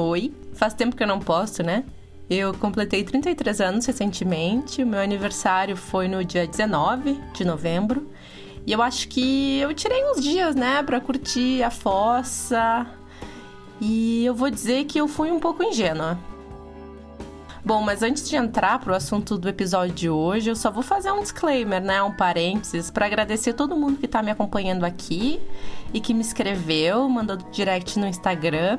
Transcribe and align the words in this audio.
Oi, 0.00 0.32
faz 0.54 0.74
tempo 0.74 0.94
que 0.94 1.02
eu 1.02 1.08
não 1.08 1.18
posto, 1.18 1.60
né? 1.60 1.82
Eu 2.30 2.54
completei 2.54 3.02
33 3.02 3.60
anos 3.60 3.84
recentemente, 3.84 4.80
o 4.80 4.86
meu 4.86 5.00
aniversário 5.00 5.76
foi 5.76 6.06
no 6.06 6.24
dia 6.24 6.46
19 6.46 7.20
de 7.34 7.44
novembro. 7.44 8.08
E 8.64 8.70
eu 8.70 8.80
acho 8.80 9.08
que 9.08 9.58
eu 9.58 9.74
tirei 9.74 10.00
uns 10.08 10.22
dias, 10.22 10.54
né, 10.54 10.84
para 10.84 11.00
curtir 11.00 11.64
a 11.64 11.70
fossa. 11.70 12.86
E 13.80 14.24
eu 14.24 14.36
vou 14.36 14.48
dizer 14.48 14.84
que 14.84 15.00
eu 15.00 15.08
fui 15.08 15.32
um 15.32 15.40
pouco 15.40 15.64
ingênua. 15.64 16.16
Bom, 17.64 17.82
mas 17.82 18.00
antes 18.00 18.28
de 18.28 18.36
entrar 18.36 18.78
pro 18.78 18.94
assunto 18.94 19.36
do 19.36 19.48
episódio 19.48 19.92
de 19.96 20.08
hoje, 20.08 20.48
eu 20.48 20.54
só 20.54 20.70
vou 20.70 20.84
fazer 20.84 21.10
um 21.10 21.22
disclaimer, 21.22 21.82
né, 21.82 22.00
um 22.00 22.12
parênteses, 22.12 22.88
para 22.88 23.06
agradecer 23.06 23.52
todo 23.52 23.76
mundo 23.76 23.98
que 23.98 24.06
tá 24.06 24.22
me 24.22 24.30
acompanhando 24.30 24.84
aqui 24.84 25.40
e 25.92 26.00
que 26.00 26.14
me 26.14 26.20
escreveu, 26.20 27.08
mandou 27.08 27.36
direct 27.50 27.98
no 27.98 28.06
Instagram. 28.06 28.78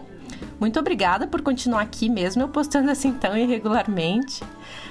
Muito 0.59 0.79
obrigada 0.79 1.25
por 1.27 1.41
continuar 1.41 1.81
aqui 1.81 2.09
mesmo, 2.09 2.41
eu 2.41 2.49
postando 2.49 2.91
assim 2.91 3.13
tão 3.13 3.37
irregularmente. 3.37 4.43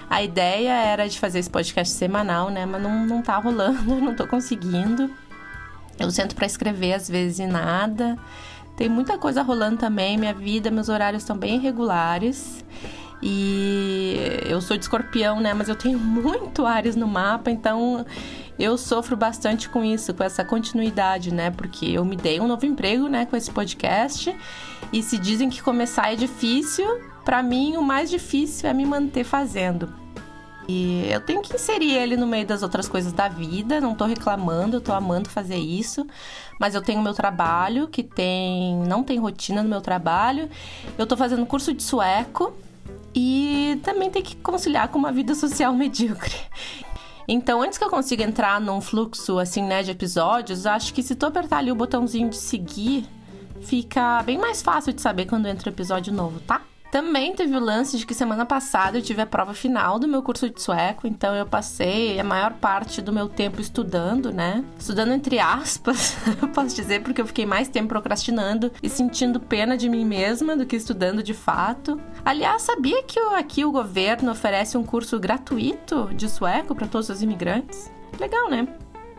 A 0.09 0.23
ideia 0.23 0.73
era 0.73 1.09
de 1.09 1.19
fazer 1.19 1.39
esse 1.39 1.51
podcast 1.51 1.93
semanal, 1.95 2.49
né? 2.51 2.65
Mas 2.65 2.83
não, 2.83 3.07
não 3.07 3.23
tá 3.23 3.37
rolando, 3.37 3.83
não 4.01 4.15
tô 4.15 4.27
conseguindo. 4.27 5.11
Eu 5.99 6.11
sento 6.11 6.35
para 6.35 6.47
escrever 6.47 6.95
às 6.95 7.09
vezes 7.09 7.41
e 7.41 7.47
nada. 7.47 8.17
Tem 8.77 8.89
muita 8.89 9.19
coisa 9.19 9.43
rolando 9.43 9.77
também, 9.77 10.17
minha 10.17 10.33
vida, 10.33 10.71
meus 10.71 10.89
horários 10.89 11.23
estão 11.23 11.37
bem 11.37 11.57
irregulares. 11.57 12.65
E 13.21 14.17
eu 14.47 14.61
sou 14.61 14.77
de 14.77 14.85
escorpião, 14.85 15.41
né? 15.41 15.53
Mas 15.53 15.69
eu 15.69 15.75
tenho 15.75 15.99
muito 16.01 16.65
Ares 16.65 16.95
no 16.95 17.09
mapa, 17.09 17.51
então 17.51 18.07
eu 18.59 18.79
sofro 18.79 19.17
bastante 19.17 19.69
com 19.69 19.85
isso, 19.85 20.15
com 20.15 20.25
essa 20.25 20.45
continuidade, 20.45 21.33
né? 21.33 21.51
Porque 21.51 21.87
eu 21.87 22.05
me 22.05 22.17
dei 22.17 22.41
um 22.41 22.47
novo 22.47 22.65
emprego, 22.67 23.09
né, 23.09 23.27
com 23.27 23.37
esse 23.37 23.51
podcast. 23.51 24.35
E 24.93 25.03
se 25.03 25.19
dizem 25.19 25.51
que 25.51 25.63
começar 25.63 26.13
é 26.13 26.17
difícil, 26.17 26.87
para 27.25 27.43
mim 27.43 27.77
o 27.77 27.83
mais 27.83 28.09
difícil 28.09 28.69
é 28.69 28.73
me 28.73 28.87
manter 28.87 29.25
fazendo. 29.25 29.93
E 30.67 31.09
eu 31.11 31.21
tenho 31.21 31.41
que 31.41 31.55
inserir 31.55 31.95
ele 31.95 32.17
no 32.17 32.27
meio 32.27 32.47
das 32.47 32.63
outras 32.63 32.87
coisas 32.89 33.13
da 33.13 33.27
vida, 33.27 33.81
não 33.81 33.95
tô 33.95 34.05
reclamando, 34.05 34.77
eu 34.77 34.81
tô 34.81 34.93
amando 34.93 35.29
fazer 35.31 35.57
isso, 35.57 36.07
mas 36.61 36.75
eu 36.75 36.83
tenho 36.83 37.03
meu 37.03 37.15
trabalho 37.15 37.89
que 37.89 38.03
tem 38.03 38.77
não 38.87 39.03
tem 39.03 39.19
rotina 39.19 39.63
no 39.63 39.69
meu 39.69 39.81
trabalho. 39.81 40.49
Eu 40.99 41.07
tô 41.07 41.17
fazendo 41.17 41.47
curso 41.47 41.73
de 41.73 41.83
sueco, 41.83 42.53
e 43.15 43.81
também 43.83 44.11
tem 44.11 44.23
que 44.23 44.37
conciliar 44.37 44.89
com 44.89 44.99
uma 44.99 45.11
vida 45.11 45.35
social 45.35 45.73
medíocre. 45.75 46.37
Então, 47.27 47.61
antes 47.61 47.77
que 47.77 47.85
eu 47.85 47.91
consiga 47.91 48.25
entrar 48.25 48.61
num 48.61 48.81
fluxo 48.81 49.39
assim, 49.39 49.63
né, 49.63 49.83
de 49.83 49.91
episódios, 49.91 50.67
acho 50.67 50.95
que 50.95 51.03
se 51.03 51.15
tu 51.15 51.27
apertar 51.27 51.59
ali 51.59 51.71
o 51.71 51.75
botãozinho 51.75 52.31
de 52.31 52.37
seguir, 52.37 53.07
fica 53.63 54.23
bem 54.23 54.39
mais 54.39 54.63
fácil 54.63 54.93
de 54.93 55.01
saber 55.01 55.27
quando 55.27 55.47
entra 55.47 55.71
o 55.71 55.73
episódio 55.73 56.13
novo, 56.13 56.41
tá? 56.41 56.63
Também 56.91 57.35
teve 57.35 57.55
o 57.55 57.61
lance 57.61 57.99
de 57.99 58.07
que 58.07 58.15
semana 58.15 58.47
passada 58.47 58.97
eu 58.97 59.03
tive 59.03 59.21
a 59.21 59.27
prova 59.27 59.53
final 59.53 59.99
do 59.99 60.09
meu 60.09 60.23
curso 60.23 60.49
de 60.49 60.61
sueco, 60.61 61.07
então 61.07 61.35
eu 61.35 61.45
passei 61.45 62.19
a 62.19 62.25
maior 62.25 62.55
parte 62.55 63.03
do 63.03 63.13
meu 63.13 63.29
tempo 63.29 63.61
estudando, 63.61 64.33
né? 64.33 64.65
Estudando 64.79 65.13
entre 65.13 65.39
aspas, 65.39 66.17
eu 66.41 66.49
posso 66.49 66.75
dizer, 66.75 67.03
porque 67.03 67.21
eu 67.21 67.27
fiquei 67.27 67.45
mais 67.45 67.69
tempo 67.69 67.89
procrastinando 67.89 68.73
e 68.83 68.89
sentindo 68.89 69.39
pena 69.39 69.77
de 69.77 69.89
mim 69.89 70.05
mesma 70.05 70.57
do 70.57 70.65
que 70.65 70.77
estudando 70.77 71.23
de 71.23 71.35
fato. 71.35 72.01
Aliás, 72.25 72.63
sabia 72.63 73.03
que 73.03 73.21
aqui 73.21 73.65
o 73.65 73.73
governo 73.73 74.33
oferece 74.33 74.79
um 74.79 74.85
curso 74.85 75.21
gratuito 75.21 76.09
de 76.15 76.29
sueco 76.29 76.75
para 76.75 76.87
todos 76.87 77.11
os 77.11 77.23
imigrantes? 77.23 77.93
Legal, 78.19 78.49
né? 78.49 78.67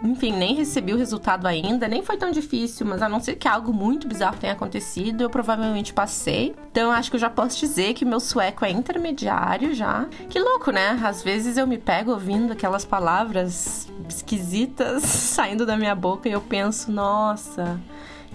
Enfim, 0.02 0.31
nem 0.31 0.55
recebi 0.55 0.94
o 0.94 0.97
resultado 0.97 1.45
ainda, 1.45 1.88
nem 1.88 2.02
foi 2.02 2.16
tão 2.16 2.31
difícil, 2.31 2.86
mas 2.86 3.02
a 3.02 3.09
não 3.09 3.19
ser 3.19 3.36
que 3.36 3.47
algo 3.47 3.73
muito 3.73 4.08
bizarro 4.08 4.38
tenha 4.38 4.53
acontecido, 4.53 5.22
eu 5.22 5.30
provavelmente 5.30 5.94
passei. 5.94 6.56
Então 6.72 6.91
acho 6.91 7.09
que 7.09 7.17
eu 7.17 7.19
já 7.19 7.30
posso 7.30 7.59
dizer 7.59 7.94
que 7.94 8.06
meu 8.06 8.19
sueco 8.19 8.63
é 8.63 8.72
intermediário 8.72 9.74
já. 9.74 10.07
Que 10.29 10.40
louco, 10.40 10.72
né? 10.72 11.00
Às 11.03 11.22
vezes 11.22 11.57
eu 11.57 11.68
me 11.68 11.78
pego 11.78 12.12
ouvindo 12.12 12.53
aquelas 12.53 12.85
palavras 12.85 13.88
esquisitas 14.07 15.03
saindo 15.03 15.66
da 15.66 15.75
minha 15.75 15.96
boca 15.96 16.29
e 16.29 16.31
eu 16.31 16.41
penso, 16.41 16.91
nossa, 16.91 17.79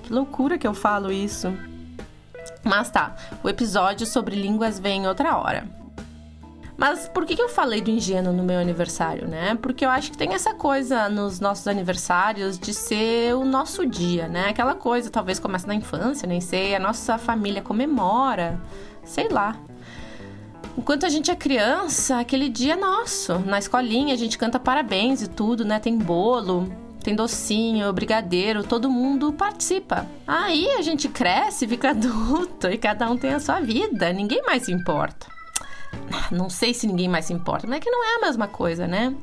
que 0.03 0.13
loucura 0.13 0.59
que 0.59 0.67
eu 0.67 0.75
falo 0.75 1.11
isso. 1.11 1.53
Mas 2.63 2.91
tá, 2.91 3.17
o 3.43 3.49
episódio 3.49 4.07
sobre 4.07 4.37
línguas 4.37 4.79
vem 4.79 5.07
outra 5.07 5.37
hora. 5.39 5.84
Mas 6.77 7.09
por 7.09 7.25
que, 7.25 7.41
eu 7.41 7.49
falei 7.49 7.81
do 7.81 7.91
ingênuo 7.91 8.33
no 8.33 8.43
meu 8.43 8.59
aniversário, 8.59 9.29
né? 9.29 9.57
Porque 9.61 9.85
eu 9.85 9.91
acho 9.91 10.11
que 10.11 10.19
tem 10.19 10.35
essa 10.35 10.55
coisa 10.55 11.09
nos 11.09 11.39
nossos 11.39 11.69
aniversários 11.69 12.59
de 12.59 12.75
ser 12.75 13.35
o 13.35 13.45
nosso 13.45 13.87
dia, 13.87 14.27
né? 14.27 14.49
Aquela 14.49 14.75
coisa, 14.75 15.09
talvez 15.09 15.39
começa 15.39 15.67
na 15.67 15.75
infância, 15.75 16.27
nem 16.27 16.41
sei, 16.41 16.75
a 16.75 16.81
nossa 16.81 17.17
família 17.17 17.63
comemora, 17.63 18.61
sei 19.05 19.29
lá. 19.29 19.57
Enquanto 20.77 21.07
a 21.07 21.09
gente 21.09 21.31
é 21.31 21.37
criança, 21.37 22.19
aquele 22.19 22.49
dia 22.49 22.73
é 22.73 22.77
nosso. 22.77 23.39
Na 23.39 23.61
escolinha 23.61 24.13
a 24.13 24.19
gente 24.19 24.37
canta 24.37 24.59
parabéns 24.59 25.23
e 25.23 25.29
tudo, 25.29 25.65
né? 25.65 25.79
Tem 25.79 25.97
bolo, 25.97 26.69
tem 27.05 27.15
docinho, 27.15 27.93
brigadeiro, 27.93 28.65
todo 28.65 28.91
mundo 28.91 29.33
participa. 29.33 30.07
Aí 30.27 30.69
a 30.71 30.83
gente 30.83 31.09
cresce, 31.09 31.69
fica 31.69 31.91
adulto 31.95 32.67
e 32.67 32.77
cada 32.77 33.09
um 33.09 33.17
tem 33.17 33.33
a 33.33 33.39
sua 33.39 33.61
vida, 33.61 34.13
ninguém 34.13 34.43
mais 34.43 34.65
se 34.65 34.73
importa. 34.73 35.35
Não 36.31 36.49
sei 36.51 36.75
se 36.75 36.87
ninguém 36.87 37.09
mais 37.09 37.27
se 37.27 37.33
importa, 37.33 37.67
mas 37.67 37.79
é 37.79 37.81
que 37.81 37.91
não 37.91 38.05
é 38.05 38.17
a 38.17 38.21
mesma 38.27 38.49
coisa, 38.49 38.87
né? 38.87 39.15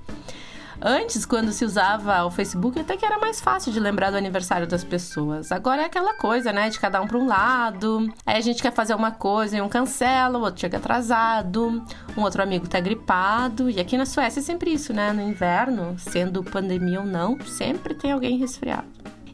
Antes, 0.84 1.28
quando 1.28 1.52
se 1.52 1.64
usava 1.64 2.26
o 2.26 2.32
Facebook, 2.32 2.80
até 2.80 2.98
que 2.98 3.06
era 3.06 3.20
mais 3.20 3.40
fácil 3.40 3.72
de 3.72 3.80
lembrar 3.80 4.10
do 4.10 4.18
aniversário 4.18 4.66
das 4.66 4.84
pessoas. 4.84 5.52
Agora 5.52 5.84
é 5.84 5.86
aquela 5.86 6.16
coisa, 6.16 6.52
né? 6.52 6.70
De 6.72 6.80
cada 6.80 7.00
um 7.00 7.06
para 7.06 7.20
um 7.20 7.28
lado. 7.28 8.12
Aí 8.26 8.36
a 8.36 8.42
gente 8.42 8.64
quer 8.64 8.74
fazer 8.74 8.96
uma 8.96 9.12
coisa 9.12 9.58
e 9.58 9.62
um 9.62 9.70
cancela, 9.70 10.40
o 10.40 10.42
outro 10.42 10.60
chega 10.60 10.78
atrasado, 10.78 11.84
um 12.18 12.22
outro 12.24 12.42
amigo 12.42 12.68
tá 12.68 12.80
gripado. 12.80 13.70
E 13.70 13.80
aqui 13.80 13.96
na 13.96 14.08
Suécia 14.08 14.40
é 14.40 14.44
sempre 14.44 14.74
isso, 14.74 14.92
né? 14.92 15.14
No 15.14 15.22
inverno, 15.22 15.96
sendo 16.00 16.44
pandemia 16.44 17.02
ou 17.02 17.06
não, 17.06 17.40
sempre 17.42 17.94
tem 17.94 18.12
alguém 18.12 18.40
resfriado. 18.40 18.88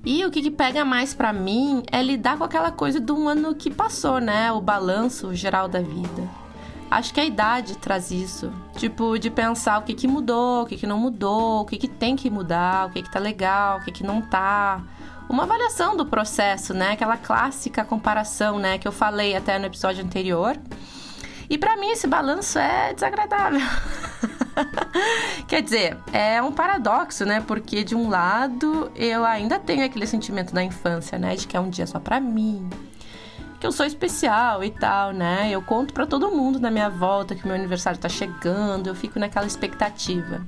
E 0.06 0.26
o 0.26 0.32
que, 0.32 0.42
que 0.42 0.52
pega 0.52 0.84
mais 0.84 1.14
para 1.14 1.32
mim 1.32 1.82
é 1.90 2.04
lidar 2.04 2.38
com 2.38 2.44
aquela 2.44 2.72
coisa 2.72 3.00
do 3.00 3.26
ano 3.26 3.56
que 3.56 3.72
passou, 3.72 4.20
né? 4.20 4.52
O 4.52 4.60
balanço 4.60 5.34
geral 5.34 5.70
da 5.70 5.80
vida. 5.80 6.47
Acho 6.90 7.14
que 7.14 7.20
a 7.20 7.26
idade 7.26 7.78
traz 7.78 8.12
isso. 8.12 8.52
Tipo, 8.76 9.18
de 9.20 9.30
pensar 9.30 9.80
o 9.80 9.84
que, 9.84 9.94
que 9.94 10.08
mudou, 10.08 10.64
o 10.64 10.66
que, 10.66 10.78
que 10.78 10.88
não 10.88 10.98
mudou, 10.98 11.62
o 11.62 11.66
que, 11.66 11.78
que 11.78 11.88
tem 11.88 12.16
que 12.16 12.30
mudar, 12.30 12.88
o 12.88 12.92
que, 12.92 13.02
que 13.04 13.12
tá 13.12 13.20
legal, 13.20 13.80
o 13.80 13.84
que, 13.84 13.92
que 13.92 14.04
não 14.04 14.22
tá. 14.22 14.82
Uma 15.30 15.44
avaliação 15.44 15.98
do 15.98 16.06
processo, 16.06 16.74
né? 16.74 16.94
Aquela 16.94 17.18
clássica 17.18 17.84
comparação, 17.84 18.58
né? 18.58 18.78
Que 18.78 18.88
eu 18.88 18.94
falei 18.94 19.36
até 19.36 19.60
no 19.60 19.66
episódio 19.66 20.04
anterior. 20.04 20.58
E 21.50 21.58
para 21.58 21.78
mim 21.78 21.90
esse 21.90 22.08
balanço 22.08 22.58
é 22.58 22.94
desagradável. 22.94 23.60
Quer 25.48 25.62
dizer, 25.62 25.98
é 26.12 26.42
um 26.42 26.52
paradoxo, 26.52 27.26
né? 27.26 27.42
Porque 27.46 27.84
de 27.84 27.96
um 27.96 28.10
lado 28.10 28.92
eu 28.96 29.26
ainda 29.26 29.60
tenho 29.60 29.86
aquele 29.86 30.08
sentimento 30.08 30.54
da 30.54 30.64
infância, 30.64 31.18
né? 31.18 31.36
De 31.36 31.48
que 31.48 31.56
é 31.56 31.60
um 31.60 31.70
dia 31.70 31.88
só 31.88 32.00
para 32.00 32.20
mim, 32.20 32.70
que 33.60 33.66
eu 33.66 33.72
sou 33.72 33.86
especial 33.86 34.64
e 34.64 34.72
tal, 34.72 35.12
né? 35.12 35.50
Eu 35.52 35.62
conto 35.62 35.94
para 35.94 36.06
todo 36.06 36.32
mundo 36.32 36.60
na 36.60 36.70
minha 36.70 36.90
volta 36.90 37.36
que 37.36 37.46
meu 37.46 37.56
aniversário 37.56 38.00
tá 38.00 38.10
chegando, 38.10 38.88
eu 38.88 38.96
fico 38.96 39.20
naquela 39.20 39.48
expectativa. 39.48 40.46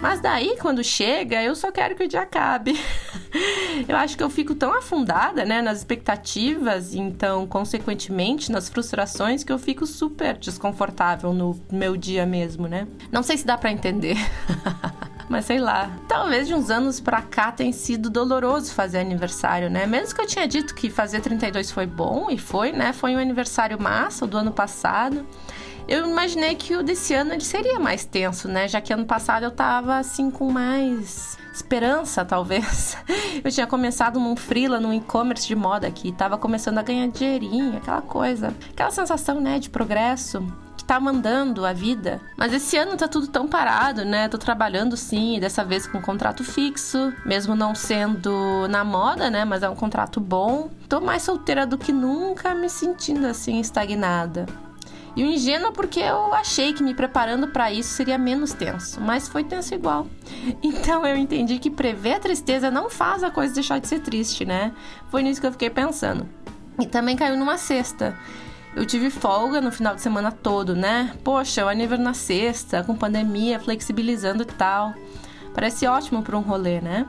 Mas 0.00 0.20
daí, 0.20 0.56
quando 0.60 0.82
chega, 0.84 1.42
eu 1.42 1.54
só 1.54 1.70
quero 1.70 1.94
que 1.94 2.04
o 2.04 2.08
dia 2.08 2.22
acabe. 2.22 2.78
eu 3.88 3.96
acho 3.96 4.16
que 4.16 4.22
eu 4.22 4.28
fico 4.28 4.54
tão 4.54 4.72
afundada, 4.72 5.44
né, 5.44 5.62
nas 5.62 5.78
expectativas, 5.78 6.94
então, 6.94 7.46
consequentemente, 7.46 8.50
nas 8.50 8.68
frustrações, 8.68 9.42
que 9.42 9.52
eu 9.52 9.58
fico 9.58 9.86
super 9.86 10.36
desconfortável 10.36 11.32
no 11.32 11.58
meu 11.70 11.96
dia 11.96 12.26
mesmo, 12.26 12.66
né? 12.66 12.86
Não 13.10 13.22
sei 13.22 13.38
se 13.38 13.46
dá 13.46 13.56
para 13.56 13.72
entender. 13.72 14.16
Mas 15.28 15.44
sei 15.44 15.58
lá. 15.58 15.90
Talvez 16.06 16.46
de 16.46 16.54
uns 16.54 16.70
anos 16.70 17.00
pra 17.00 17.22
cá 17.22 17.50
tenha 17.50 17.72
sido 17.72 18.08
doloroso 18.08 18.72
fazer 18.72 18.98
aniversário, 18.98 19.68
né? 19.68 19.86
Mesmo 19.86 20.14
que 20.14 20.20
eu 20.20 20.26
tinha 20.26 20.46
dito 20.46 20.74
que 20.74 20.88
fazer 20.88 21.20
32 21.20 21.70
foi 21.70 21.86
bom, 21.86 22.28
e 22.30 22.38
foi, 22.38 22.72
né? 22.72 22.92
Foi 22.92 23.14
um 23.14 23.18
aniversário 23.18 23.80
massa, 23.80 24.26
do 24.26 24.36
ano 24.36 24.52
passado. 24.52 25.26
Eu 25.88 26.08
imaginei 26.08 26.54
que 26.56 26.74
o 26.74 26.82
desse 26.82 27.14
ano 27.14 27.32
ele 27.32 27.44
seria 27.44 27.78
mais 27.78 28.04
tenso, 28.04 28.48
né? 28.48 28.66
Já 28.66 28.80
que 28.80 28.92
ano 28.92 29.06
passado 29.06 29.44
eu 29.44 29.50
tava 29.52 29.96
assim 29.98 30.30
com 30.30 30.50
mais 30.50 31.38
esperança, 31.54 32.24
talvez. 32.24 32.96
Eu 33.42 33.50
tinha 33.50 33.66
começado 33.66 34.18
num 34.20 34.36
freela, 34.36 34.80
num 34.80 34.92
e-commerce 34.92 35.46
de 35.46 35.54
moda 35.54 35.86
aqui, 35.86 36.12
tava 36.12 36.36
começando 36.36 36.78
a 36.78 36.82
ganhar 36.82 37.06
dinheirinho, 37.08 37.76
aquela 37.76 38.02
coisa, 38.02 38.52
aquela 38.70 38.90
sensação, 38.90 39.40
né, 39.40 39.58
de 39.58 39.70
progresso 39.70 40.44
tá 40.86 41.00
mandando 41.00 41.66
a 41.66 41.72
vida. 41.72 42.20
Mas 42.36 42.52
esse 42.52 42.76
ano 42.76 42.96
tá 42.96 43.08
tudo 43.08 43.26
tão 43.26 43.48
parado, 43.48 44.04
né? 44.04 44.28
Tô 44.28 44.38
trabalhando 44.38 44.96
sim, 44.96 45.38
dessa 45.40 45.64
vez 45.64 45.86
com 45.86 45.98
um 45.98 46.02
contrato 46.02 46.44
fixo, 46.44 47.12
mesmo 47.24 47.54
não 47.56 47.74
sendo 47.74 48.68
na 48.68 48.84
moda, 48.84 49.28
né? 49.28 49.44
Mas 49.44 49.62
é 49.62 49.68
um 49.68 49.74
contrato 49.74 50.20
bom. 50.20 50.70
Tô 50.88 51.00
mais 51.00 51.22
solteira 51.22 51.66
do 51.66 51.76
que 51.76 51.92
nunca, 51.92 52.54
me 52.54 52.68
sentindo 52.68 53.26
assim 53.26 53.60
estagnada. 53.60 54.46
E 55.16 55.24
o 55.24 55.26
ingênuo 55.26 55.72
porque 55.72 55.98
eu 55.98 56.34
achei 56.34 56.74
que 56.74 56.82
me 56.82 56.94
preparando 56.94 57.48
para 57.48 57.72
isso 57.72 57.88
seria 57.88 58.18
menos 58.18 58.52
tenso, 58.52 59.00
mas 59.00 59.26
foi 59.26 59.42
tenso 59.42 59.74
igual. 59.74 60.06
Então 60.62 61.06
eu 61.06 61.16
entendi 61.16 61.58
que 61.58 61.70
prever 61.70 62.14
a 62.14 62.20
tristeza 62.20 62.70
não 62.70 62.90
faz 62.90 63.24
a 63.24 63.30
coisa 63.30 63.54
deixar 63.54 63.80
de 63.80 63.88
ser 63.88 64.00
triste, 64.00 64.44
né? 64.44 64.72
Foi 65.08 65.22
nisso 65.22 65.40
que 65.40 65.46
eu 65.46 65.52
fiquei 65.52 65.70
pensando. 65.70 66.28
E 66.78 66.86
também 66.86 67.16
caiu 67.16 67.36
numa 67.36 67.56
cesta 67.56 68.14
Eu 68.76 68.84
tive 68.84 69.08
folga 69.08 69.58
no 69.58 69.72
final 69.72 69.94
de 69.94 70.02
semana 70.02 70.30
todo, 70.30 70.76
né? 70.76 71.16
Poxa, 71.24 71.64
o 71.64 71.68
aniversário 71.68 72.04
na 72.04 72.12
sexta, 72.12 72.84
com 72.84 72.94
pandemia, 72.94 73.58
flexibilizando 73.58 74.42
e 74.42 74.46
tal. 74.46 74.92
Parece 75.54 75.86
ótimo 75.86 76.22
para 76.22 76.36
um 76.36 76.42
rolê, 76.42 76.82
né? 76.82 77.08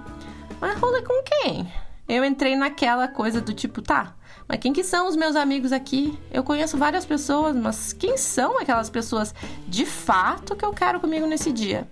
Mas 0.61 0.79
rolê 0.79 1.01
com 1.01 1.21
quem? 1.23 1.69
Eu 2.07 2.23
entrei 2.23 2.55
naquela 2.55 3.09
coisa 3.09 3.41
do 3.41 3.53
tipo, 3.53 3.81
tá, 3.81 4.15
mas 4.47 4.59
quem 4.59 4.71
que 4.71 4.81
são 4.81 5.09
os 5.09 5.17
meus 5.17 5.35
amigos 5.35 5.73
aqui? 5.73 6.17
Eu 6.31 6.41
conheço 6.41 6.77
várias 6.77 7.05
pessoas, 7.05 7.53
mas 7.53 7.91
quem 7.91 8.15
são 8.15 8.57
aquelas 8.57 8.89
pessoas 8.89 9.35
de 9.67 9.85
fato 9.85 10.55
que 10.55 10.63
eu 10.63 10.71
quero 10.71 11.01
comigo 11.01 11.27
nesse 11.27 11.51
dia? 11.51 11.85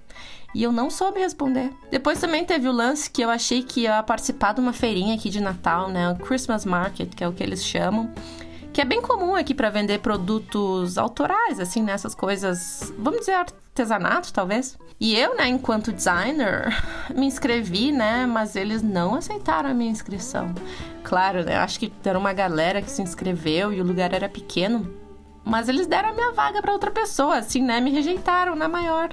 E 0.54 0.64
eu 0.64 0.72
não 0.72 0.90
soube 0.90 1.20
responder. 1.20 1.70
Depois 1.92 2.18
também 2.18 2.46
teve 2.46 2.70
o 2.70 2.72
lance 2.72 3.10
que 3.10 3.22
eu 3.22 3.30
achei 3.30 3.62
que 3.62 3.82
ia 3.82 4.02
participar 4.02 4.54
de 4.54 4.62
uma 4.62 4.72
feirinha 4.72 5.16
aqui 5.16 5.30
de 5.30 5.42
Natal, 5.42 5.90
né? 5.90 6.10
O 6.12 6.16
Christmas 6.16 6.64
Market, 6.64 7.14
que 7.14 7.26
é 7.26 7.28
o 7.28 7.34
que 7.34 7.44
eles 7.44 7.62
chamam 7.62 8.10
que 8.76 8.82
é 8.82 8.86
bem 8.86 9.02
comum 9.02 9.36
aqui 9.36 9.54
para 9.54 9.70
vender 9.70 10.00
produtos 10.00 10.98
autorais, 10.98 11.62
assim, 11.62 11.82
nessas 11.82 12.14
né? 12.14 12.20
coisas, 12.20 12.94
vamos 13.00 13.22
dizer, 13.22 13.32
artesanato, 13.32 14.34
talvez. 14.34 14.78
E 15.00 15.16
eu, 15.16 15.34
né, 15.38 15.48
enquanto 15.48 15.94
designer, 15.94 16.76
me 17.16 17.26
inscrevi, 17.26 17.94
né, 17.94 18.26
mas 18.26 18.54
eles 18.58 18.82
não 18.82 19.16
aceitaram 19.16 19.70
a 19.70 19.74
minha 19.74 19.90
inscrição. 19.90 20.54
Claro, 21.06 21.46
né, 21.46 21.56
acho 21.56 21.80
que 21.80 21.90
era 22.04 22.20
uma 22.20 22.34
galera 22.34 22.82
que 22.82 22.92
se 22.92 23.02
inscreveu 23.02 23.72
e 23.72 23.80
o 23.80 23.84
lugar 23.86 24.12
era 24.12 24.28
pequeno. 24.28 25.05
Mas 25.46 25.70
eles 25.70 25.86
deram 25.86 26.10
a 26.10 26.14
minha 26.14 26.32
vaga 26.32 26.60
para 26.60 26.74
outra 26.74 26.90
pessoa, 26.90 27.38
assim, 27.38 27.62
né? 27.62 27.80
Me 27.80 27.92
rejeitaram 27.92 28.56
na 28.56 28.68
maior. 28.68 29.10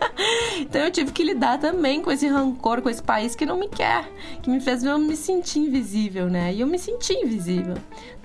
então 0.60 0.82
eu 0.82 0.90
tive 0.90 1.12
que 1.12 1.24
lidar 1.24 1.58
também 1.58 2.02
com 2.02 2.12
esse 2.12 2.28
rancor, 2.28 2.82
com 2.82 2.90
esse 2.90 3.02
país 3.02 3.34
que 3.34 3.46
não 3.46 3.56
me 3.56 3.68
quer, 3.68 4.06
que 4.42 4.50
me 4.50 4.60
fez 4.60 4.84
eu 4.84 4.98
me 4.98 5.16
sentir 5.16 5.60
invisível, 5.60 6.28
né? 6.28 6.52
E 6.52 6.60
eu 6.60 6.66
me 6.66 6.78
senti 6.78 7.14
invisível. 7.14 7.74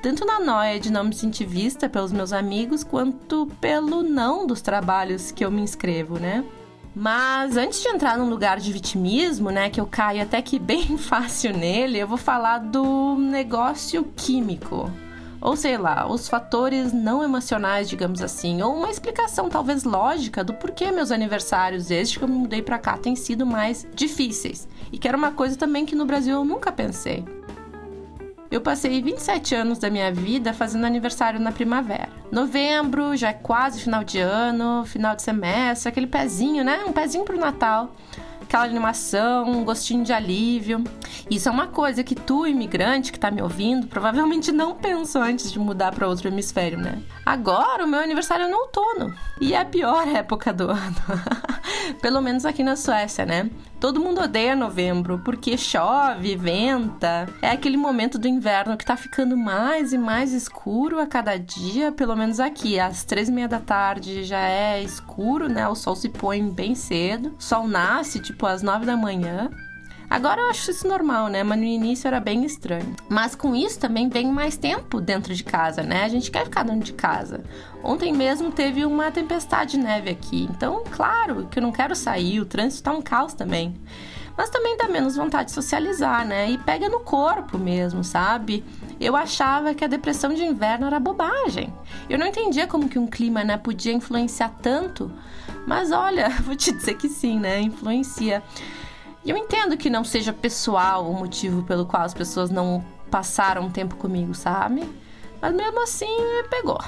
Tanto 0.01 0.25
na 0.25 0.41
noia 0.41 0.77
de 0.77 0.91
não 0.91 1.05
me 1.05 1.15
sentir 1.15 1.45
vista 1.45 1.87
pelos 1.87 2.11
meus 2.11 2.33
amigos, 2.33 2.83
quanto 2.83 3.47
pelo 3.61 4.03
não 4.03 4.45
dos 4.45 4.61
trabalhos 4.61 5.31
que 5.31 5.45
eu 5.45 5.49
me 5.49 5.61
inscrevo, 5.61 6.19
né? 6.19 6.43
Mas 6.93 7.55
antes 7.55 7.81
de 7.81 7.87
entrar 7.87 8.17
num 8.17 8.27
lugar 8.27 8.59
de 8.59 8.73
vitimismo, 8.73 9.51
né, 9.51 9.69
que 9.69 9.79
eu 9.79 9.85
caio 9.85 10.21
até 10.21 10.41
que 10.41 10.59
bem 10.59 10.97
fácil 10.99 11.55
nele, 11.55 11.97
eu 11.97 12.07
vou 12.07 12.17
falar 12.17 12.57
do 12.57 13.15
negócio 13.15 14.03
químico 14.17 14.91
ou 15.47 15.55
sei 15.55 15.77
lá, 15.77 16.05
os 16.11 16.27
fatores 16.27 16.91
não 16.91 17.23
emocionais, 17.23 17.87
digamos 17.87 18.21
assim, 18.21 18.61
ou 18.61 18.75
uma 18.75 18.89
explicação 18.89 19.47
talvez 19.47 19.85
lógica 19.85 20.43
do 20.43 20.53
porquê 20.53 20.91
meus 20.91 21.09
aniversários 21.09 21.85
desde 21.85 22.19
que 22.19 22.25
eu 22.25 22.27
mudei 22.27 22.61
para 22.61 22.77
cá 22.77 22.97
têm 22.97 23.15
sido 23.15 23.45
mais 23.45 23.87
difíceis. 23.95 24.67
E 24.91 24.97
que 24.97 25.07
era 25.07 25.15
uma 25.15 25.31
coisa 25.31 25.55
também 25.55 25.85
que 25.85 25.95
no 25.95 26.05
Brasil 26.05 26.35
eu 26.35 26.43
nunca 26.43 26.69
pensei. 26.69 27.23
Eu 28.51 28.59
passei 28.59 29.01
27 29.01 29.55
anos 29.55 29.77
da 29.77 29.89
minha 29.89 30.11
vida 30.11 30.53
fazendo 30.53 30.85
aniversário 30.85 31.39
na 31.39 31.53
primavera. 31.53 32.09
Novembro, 32.29 33.15
já 33.15 33.29
é 33.29 33.33
quase 33.33 33.79
final 33.79 34.03
de 34.03 34.19
ano, 34.19 34.83
final 34.85 35.15
de 35.15 35.21
semestre, 35.21 35.87
aquele 35.87 36.07
pezinho, 36.07 36.61
né? 36.61 36.83
Um 36.85 36.91
pezinho 36.91 37.23
pro 37.23 37.39
Natal 37.39 37.95
aquela 38.47 38.63
animação, 38.63 39.45
um 39.51 39.63
gostinho 39.63 40.03
de 40.03 40.13
alívio. 40.13 40.83
Isso 41.29 41.49
é 41.49 41.51
uma 41.51 41.67
coisa 41.67 42.03
que 42.03 42.15
tu, 42.15 42.47
imigrante 42.47 43.11
que 43.11 43.19
tá 43.19 43.29
me 43.29 43.41
ouvindo, 43.41 43.87
provavelmente 43.87 44.51
não 44.51 44.73
pensou 44.73 45.21
antes 45.21 45.51
de 45.51 45.59
mudar 45.59 45.91
para 45.91 46.07
outro 46.07 46.29
hemisfério, 46.29 46.79
né? 46.79 47.01
Agora 47.25 47.83
o 47.83 47.87
meu 47.87 47.99
aniversário 47.99 48.45
é 48.45 48.47
no 48.47 48.57
outono 48.57 49.13
e 49.39 49.53
é 49.53 49.59
a 49.59 49.65
pior 49.65 50.07
época 50.07 50.53
do 50.53 50.71
ano. 50.71 50.95
Pelo 52.01 52.21
menos 52.21 52.45
aqui 52.45 52.63
na 52.63 52.75
Suécia, 52.75 53.25
né? 53.25 53.49
Todo 53.79 53.99
mundo 53.99 54.21
odeia 54.21 54.55
novembro 54.55 55.21
porque 55.23 55.55
chove, 55.55 56.35
venta. 56.35 57.29
É 57.43 57.51
aquele 57.51 57.77
momento 57.77 58.17
do 58.17 58.27
inverno 58.27 58.75
que 58.75 58.85
tá 58.85 58.97
ficando 58.97 59.37
mais 59.37 59.93
e 59.93 59.99
mais 59.99 60.33
escuro 60.33 60.99
a 60.99 61.05
cada 61.05 61.37
dia, 61.37 61.91
pelo 61.91 62.15
menos 62.15 62.39
aqui. 62.39 62.79
Às 62.79 63.03
três 63.03 63.29
e 63.29 63.31
meia 63.31 63.47
da 63.47 63.59
tarde 63.59 64.23
já 64.23 64.39
é 64.39 64.81
escuro, 64.81 65.47
né? 65.47 65.67
O 65.67 65.75
sol 65.75 65.95
se 65.95 66.09
põe 66.09 66.49
bem 66.49 66.73
cedo. 66.73 67.35
O 67.37 67.43
sol 67.43 67.67
nasce 67.67 68.19
tipo 68.19 68.47
às 68.47 68.63
nove 68.63 68.83
da 68.85 68.97
manhã. 68.97 69.51
Agora 70.09 70.41
eu 70.41 70.49
acho 70.49 70.71
isso 70.71 70.87
normal, 70.87 71.27
né? 71.27 71.43
Mas 71.43 71.57
no 71.57 71.65
início 71.65 72.07
era 72.07 72.19
bem 72.19 72.45
estranho. 72.45 72.95
Mas 73.09 73.35
com 73.35 73.53
isso 73.53 73.77
também 73.77 74.07
vem 74.07 74.31
mais 74.31 74.55
tempo 74.55 75.01
dentro 75.01 75.35
de 75.35 75.43
casa, 75.43 75.83
né? 75.83 76.05
A 76.05 76.07
gente 76.07 76.31
quer 76.31 76.45
ficar 76.45 76.63
dentro 76.63 76.85
de 76.85 76.93
casa. 76.93 77.43
Ontem 77.83 78.13
mesmo 78.13 78.51
teve 78.51 78.85
uma 78.85 79.11
tempestade 79.11 79.71
de 79.71 79.79
neve 79.79 80.09
aqui. 80.09 80.47
Então, 80.49 80.83
claro 80.91 81.47
que 81.51 81.59
eu 81.59 81.63
não 81.63 81.73
quero 81.73 81.93
sair, 81.93 82.39
o 82.39 82.45
trânsito 82.45 82.83
tá 82.83 82.91
um 82.93 83.01
caos 83.01 83.33
também. 83.33 83.75
Mas 84.37 84.49
também 84.49 84.77
dá 84.77 84.87
menos 84.87 85.15
vontade 85.15 85.45
de 85.45 85.51
socializar, 85.51 86.25
né? 86.25 86.51
E 86.51 86.57
pega 86.59 86.87
no 86.87 86.99
corpo 86.99 87.57
mesmo, 87.57 88.03
sabe? 88.03 88.63
Eu 88.99 89.15
achava 89.15 89.73
que 89.73 89.83
a 89.83 89.87
depressão 89.87 90.33
de 90.33 90.43
inverno 90.43 90.85
era 90.85 90.99
bobagem. 90.99 91.73
Eu 92.07 92.19
não 92.19 92.27
entendia 92.27 92.67
como 92.67 92.87
que 92.87 92.99
um 92.99 93.07
clima, 93.07 93.43
né, 93.43 93.57
podia 93.57 93.93
influenciar 93.93 94.49
tanto. 94.61 95.11
Mas 95.65 95.91
olha, 95.91 96.29
vou 96.45 96.55
te 96.55 96.71
dizer 96.71 96.95
que 96.95 97.09
sim, 97.09 97.39
né? 97.39 97.59
Influencia. 97.59 98.43
Eu 99.27 99.35
entendo 99.35 99.75
que 99.75 99.89
não 99.89 100.05
seja 100.05 100.31
pessoal 100.31 101.09
o 101.09 101.13
motivo 101.13 101.61
pelo 101.63 101.85
qual 101.85 102.03
as 102.03 102.13
pessoas 102.13 102.49
não 102.49 102.83
passaram 103.11 103.69
tempo 103.69 103.97
comigo, 103.97 104.33
sabe? 104.33 104.89
Mas 105.41 105.53
mesmo 105.53 105.83
assim, 105.83 106.17
pegou. 106.49 106.79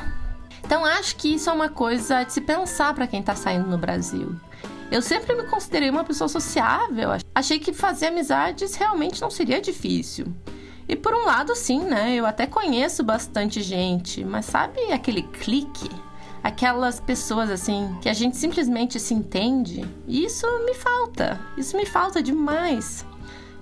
Então 0.64 0.86
acho 0.86 1.18
que 1.18 1.36
isso 1.36 1.50
é 1.50 1.54
uma 1.54 1.68
coisa 1.68 2.24
de 2.24 2.32
se 2.32 2.40
pensar 2.40 2.94
para 2.94 3.08
quem 3.08 3.22
tá 3.22 3.36
saindo 3.36 3.68
no 3.68 3.78
Brasil. 3.78 4.36
Eu 4.90 5.02
sempre 5.02 5.36
me 5.36 5.44
considerei 5.44 5.90
uma 5.90 6.04
pessoa 6.04 6.28
sociável. 6.28 7.10
Achei 7.36 7.60
que 7.60 7.74
fazer 7.74 8.08
amizades 8.08 8.74
realmente 8.76 9.22
não 9.22 9.30
seria 9.30 9.62
difícil. 9.62 10.26
E 10.88 10.96
por 10.96 11.14
um 11.14 11.26
lado, 11.26 11.56
sim, 11.56 11.84
né? 11.84 12.16
Eu 12.16 12.26
até 12.26 12.48
conheço 12.48 13.04
bastante 13.04 13.62
gente, 13.62 14.24
mas 14.24 14.46
sabe 14.46 14.80
aquele 14.92 15.24
clique? 15.24 15.90
Aquelas 16.44 17.00
pessoas 17.00 17.50
assim 17.50 17.96
que 18.02 18.10
a 18.10 18.14
gente 18.14 18.38
simplesmente 18.38 19.00
se 19.00 19.14
entende. 19.14 19.86
E 20.08 20.26
isso 20.26 20.46
me 20.66 20.74
falta. 20.74 21.40
Isso 21.58 21.76
me 21.76 21.86
falta 21.86 22.22
demais. 22.22 23.06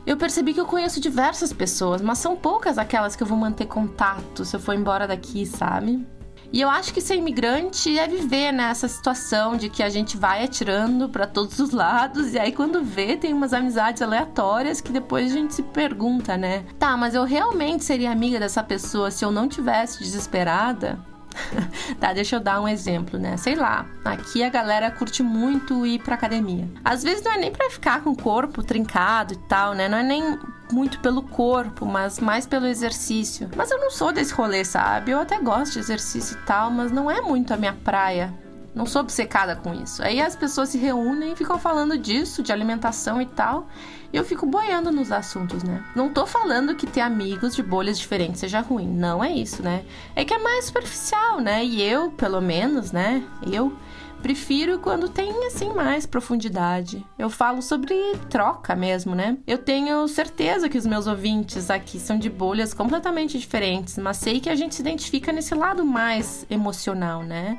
Eu 0.05 0.15
percebi 0.15 0.53
que 0.53 0.59
eu 0.59 0.65
conheço 0.65 1.01
diversas 1.01 1.51
pessoas, 1.51 2.01
mas 2.01 2.17
são 2.19 2.35
poucas 2.35 2.77
aquelas 2.77 3.15
que 3.15 3.23
eu 3.23 3.27
vou 3.27 3.37
manter 3.37 3.65
contato 3.65 4.45
se 4.45 4.55
eu 4.55 4.59
for 4.59 4.73
embora 4.73 5.05
daqui, 5.05 5.45
sabe? 5.45 6.07
E 6.51 6.61
eu 6.61 6.69
acho 6.69 6.93
que 6.93 7.01
ser 7.01 7.15
imigrante 7.15 7.99
é 7.99 8.07
viver 8.07 8.53
nessa 8.53 8.87
situação 8.87 9.57
de 9.57 9.69
que 9.69 9.83
a 9.83 9.89
gente 9.89 10.15
vai 10.15 10.45
atirando 10.45 11.09
para 11.09 11.27
todos 11.27 11.59
os 11.59 11.71
lados 11.71 12.33
e 12.33 12.39
aí 12.39 12.53
quando 12.53 12.81
vê 12.81 13.17
tem 13.17 13.33
umas 13.33 13.51
amizades 13.51 14.01
aleatórias 14.01 14.79
que 14.79 14.93
depois 14.93 15.29
a 15.29 15.35
gente 15.35 15.53
se 15.53 15.61
pergunta, 15.61 16.37
né? 16.37 16.63
Tá, 16.79 16.95
mas 16.95 17.13
eu 17.13 17.25
realmente 17.25 17.83
seria 17.83 18.11
amiga 18.11 18.39
dessa 18.39 18.63
pessoa 18.63 19.11
se 19.11 19.25
eu 19.25 19.31
não 19.31 19.49
tivesse 19.49 19.99
desesperada? 19.99 20.97
tá, 21.99 22.13
deixa 22.13 22.35
eu 22.35 22.39
dar 22.39 22.61
um 22.61 22.67
exemplo, 22.67 23.19
né? 23.19 23.37
Sei 23.37 23.55
lá, 23.55 23.85
aqui 24.03 24.43
a 24.43 24.49
galera 24.49 24.91
curte 24.91 25.23
muito 25.23 25.85
ir 25.85 25.99
pra 25.99 26.15
academia. 26.15 26.67
Às 26.83 27.03
vezes 27.03 27.23
não 27.23 27.33
é 27.33 27.37
nem 27.37 27.51
pra 27.51 27.69
ficar 27.69 28.01
com 28.01 28.11
o 28.11 28.17
corpo 28.17 28.63
trincado 28.63 29.33
e 29.33 29.37
tal, 29.47 29.73
né? 29.73 29.87
Não 29.87 29.97
é 29.97 30.03
nem 30.03 30.37
muito 30.71 30.99
pelo 30.99 31.21
corpo, 31.21 31.85
mas 31.85 32.19
mais 32.19 32.45
pelo 32.45 32.65
exercício. 32.65 33.49
Mas 33.55 33.71
eu 33.71 33.79
não 33.79 33.89
sou 33.89 34.11
desse 34.11 34.33
rolê, 34.33 34.63
sabe? 34.65 35.11
Eu 35.11 35.19
até 35.19 35.39
gosto 35.39 35.73
de 35.73 35.79
exercício 35.79 36.37
e 36.37 36.45
tal, 36.45 36.69
mas 36.69 36.91
não 36.91 37.09
é 37.09 37.21
muito 37.21 37.53
a 37.53 37.57
minha 37.57 37.73
praia. 37.73 38.33
Não 38.77 38.85
sou 38.85 39.01
obcecada 39.01 39.55
com 39.55 39.73
isso. 39.73 40.03
Aí 40.03 40.21
as 40.21 40.35
pessoas 40.35 40.69
se 40.69 40.77
reúnem 40.77 41.33
e 41.33 41.35
ficam 41.35 41.57
falando 41.57 41.97
disso, 41.97 42.43
de 42.43 42.51
alimentação 42.51 43.19
e 43.19 43.25
tal. 43.25 43.67
E 44.13 44.15
eu 44.15 44.23
fico 44.23 44.45
boiando 44.45 44.91
nos 44.91 45.11
assuntos, 45.11 45.63
né? 45.63 45.83
Não 45.95 46.13
tô 46.13 46.27
falando 46.27 46.75
que 46.75 46.85
ter 46.85 47.01
amigos 47.01 47.55
de 47.55 47.63
bolhas 47.63 47.97
diferentes 47.97 48.39
seja 48.39 48.61
ruim. 48.61 48.87
Não 48.87 49.23
é 49.23 49.31
isso, 49.31 49.63
né? 49.63 49.83
É 50.15 50.23
que 50.23 50.31
é 50.31 50.37
mais 50.37 50.65
superficial, 50.65 51.41
né? 51.41 51.65
E 51.65 51.81
eu, 51.81 52.11
pelo 52.11 52.39
menos, 52.39 52.91
né? 52.91 53.23
Eu 53.51 53.75
prefiro 54.21 54.77
quando 54.77 55.09
tem 55.09 55.47
assim 55.47 55.73
mais 55.73 56.05
profundidade. 56.05 57.03
Eu 57.17 57.31
falo 57.31 57.63
sobre 57.63 57.95
troca 58.29 58.75
mesmo, 58.75 59.15
né? 59.15 59.39
Eu 59.47 59.57
tenho 59.57 60.07
certeza 60.07 60.69
que 60.69 60.77
os 60.77 60.85
meus 60.85 61.07
ouvintes 61.07 61.71
aqui 61.71 61.99
são 61.99 62.19
de 62.19 62.29
bolhas 62.29 62.75
completamente 62.75 63.39
diferentes, 63.39 63.97
mas 63.97 64.17
sei 64.17 64.39
que 64.39 64.51
a 64.51 64.55
gente 64.55 64.75
se 64.75 64.81
identifica 64.81 65.31
nesse 65.31 65.55
lado 65.55 65.83
mais 65.83 66.45
emocional, 66.47 67.23
né? 67.23 67.57